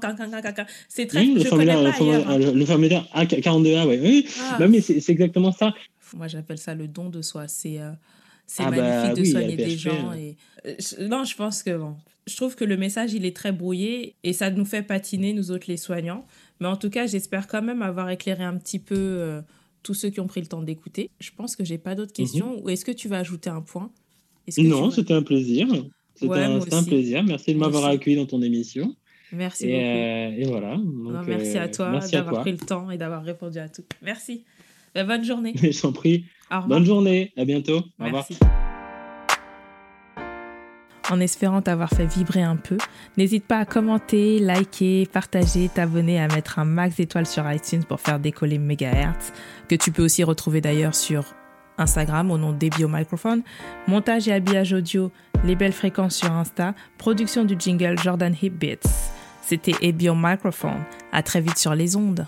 C'est 0.90 1.08
très. 1.08 1.22
Oui, 1.22 1.42
je 1.44 1.50
connais 1.50 1.66
pas 1.66 1.92
ailleurs, 1.92 2.30
hein. 2.30 2.38
le, 2.38 2.66
formulaire 2.66 3.08
A42A, 3.16 3.88
oui. 3.88 4.28
Ah. 4.42 4.58
Bah 4.60 4.66
oui. 4.66 4.72
mais 4.74 4.82
c'est 4.82 5.10
exactement 5.10 5.54
ça. 5.54 5.74
Moi, 6.14 6.28
j'appelle 6.28 6.60
ça 6.60 6.76
le 6.76 6.88
don 6.88 7.10
de 7.10 7.24
soi. 7.24 7.48
C'est 7.48 7.80
c'est 8.48 8.64
ah 8.64 8.72
magnifique 8.72 9.16
bah 9.16 9.22
de 9.22 9.24
soigner 9.26 9.56
des 9.58 9.78
gens. 9.78 10.14
Et... 10.14 10.38
Euh, 10.66 11.08
non, 11.08 11.26
je 11.26 11.36
pense 11.36 11.62
que 11.62 11.76
bon, 11.76 11.98
je 12.28 12.36
trouve 12.36 12.56
que 12.56 12.66
le 12.66 12.78
message 12.78 13.14
il 13.14 13.26
est 13.26 13.36
très 13.36 13.52
brouillé 13.52 14.16
et 14.24 14.34
ça 14.34 14.52
nous 14.52 14.66
fait 14.66 14.84
patiner 14.84 15.34
nous 15.34 15.52
autres 15.52 15.66
les 15.68 15.78
soignants. 15.78 16.26
Mais 16.60 16.68
en 16.68 16.76
tout 16.76 16.90
cas, 16.90 17.08
j'espère 17.08 17.48
quand 17.48 17.62
même 17.62 17.82
avoir 17.82 18.10
éclairé 18.10 18.44
un 18.44 18.58
petit 18.58 18.80
peu 18.80 18.96
euh, 18.96 19.42
tous 19.84 19.94
ceux 19.94 20.10
qui 20.10 20.20
ont 20.20 20.28
pris 20.28 20.42
le 20.42 20.48
temps 20.48 20.62
d'écouter. 20.62 21.10
Je 21.20 21.32
pense 21.36 21.56
que 21.56 21.64
j'ai 21.64 21.78
pas 21.78 21.96
d'autres 21.96 22.12
mhm. 22.12 22.26
questions. 22.26 22.64
Ou 22.64 22.70
est-ce 22.70 22.84
que 22.84 22.92
tu 22.92 23.08
vas 23.08 23.20
ajouter 23.20 23.50
un 23.50 23.62
point? 23.62 23.92
Non, 24.58 24.92
c'était 24.92 25.14
un 25.14 25.24
plaisir. 25.24 25.68
C'était 26.16 26.34
un, 26.34 26.84
plaisir. 26.84 27.24
Merci 27.24 27.54
de 27.54 27.60
m'avoir 27.60 27.86
accueilli 27.86 28.18
dans 28.18 28.26
ton 28.26 28.42
émission. 28.42 28.96
Merci 29.32 29.66
beaucoup. 29.66 29.78
Euh, 29.78 30.32
et 30.38 30.46
voilà. 30.46 30.80
merci 31.28 31.58
à 31.58 31.68
toi 31.68 32.00
d'avoir 32.12 32.42
pris 32.42 32.52
le 32.52 32.58
temps 32.58 32.90
et 32.90 32.98
d'avoir 32.98 33.24
répondu 33.24 33.60
à 33.60 33.70
tout. 33.70 33.84
Merci. 34.02 34.44
Bah, 34.96 35.04
bonne 35.04 35.24
journée. 35.24 35.54
Je 35.62 35.80
t'en 35.80 35.92
prie. 35.92 36.26
Bonne 36.68 36.86
journée, 36.86 37.34
à 37.38 37.46
bientôt. 37.46 37.84
Au 38.00 38.06
revoir. 38.06 38.26
En 41.10 41.22
espérant 41.22 41.62
t'avoir 41.62 41.90
fait 41.90 42.06
vibrer 42.06 42.44
un 42.44 42.58
peu, 42.58 42.78
n'hésite 43.16 43.46
pas 43.46 43.60
à 43.60 43.66
commenter, 43.66 44.40
liker, 44.40 45.08
partager, 45.12 45.70
t'abonner, 45.70 46.20
à 46.20 46.28
mettre 46.28 46.60
un 46.60 46.66
max 46.66 46.98
d'étoiles 46.98 47.26
sur 47.26 47.50
iTunes 47.50 47.84
pour 47.84 48.02
faire 48.02 48.20
décoller 48.20 48.58
Megahertz, 48.58 49.32
que 49.70 49.76
tu 49.76 49.92
peux 49.92 50.04
aussi 50.04 50.26
retrouver 50.26 50.60
d'ailleurs 50.60 50.96
sur 50.96 51.34
Instagram 51.78 52.30
au 52.30 52.38
nom 52.38 52.52
d'Ebio 52.52 52.90
Microphone, 52.90 53.44
montage 53.88 54.28
et 54.28 54.34
habillage 54.34 54.74
audio, 54.74 55.12
les 55.46 55.56
belles 55.56 55.72
fréquences 55.72 56.16
sur 56.16 56.32
Insta, 56.32 56.74
production 56.98 57.46
du 57.46 57.56
jingle 57.58 57.98
Jordan 57.98 58.36
Hip 58.42 58.50
Beats. 58.50 58.90
C'était 59.42 59.76
Ebio 59.82 60.14
Microphone. 60.14 60.84
À 61.14 61.24
très 61.24 61.40
vite 61.40 61.58
sur 61.58 61.74
les 61.74 61.96
ondes. 61.96 62.28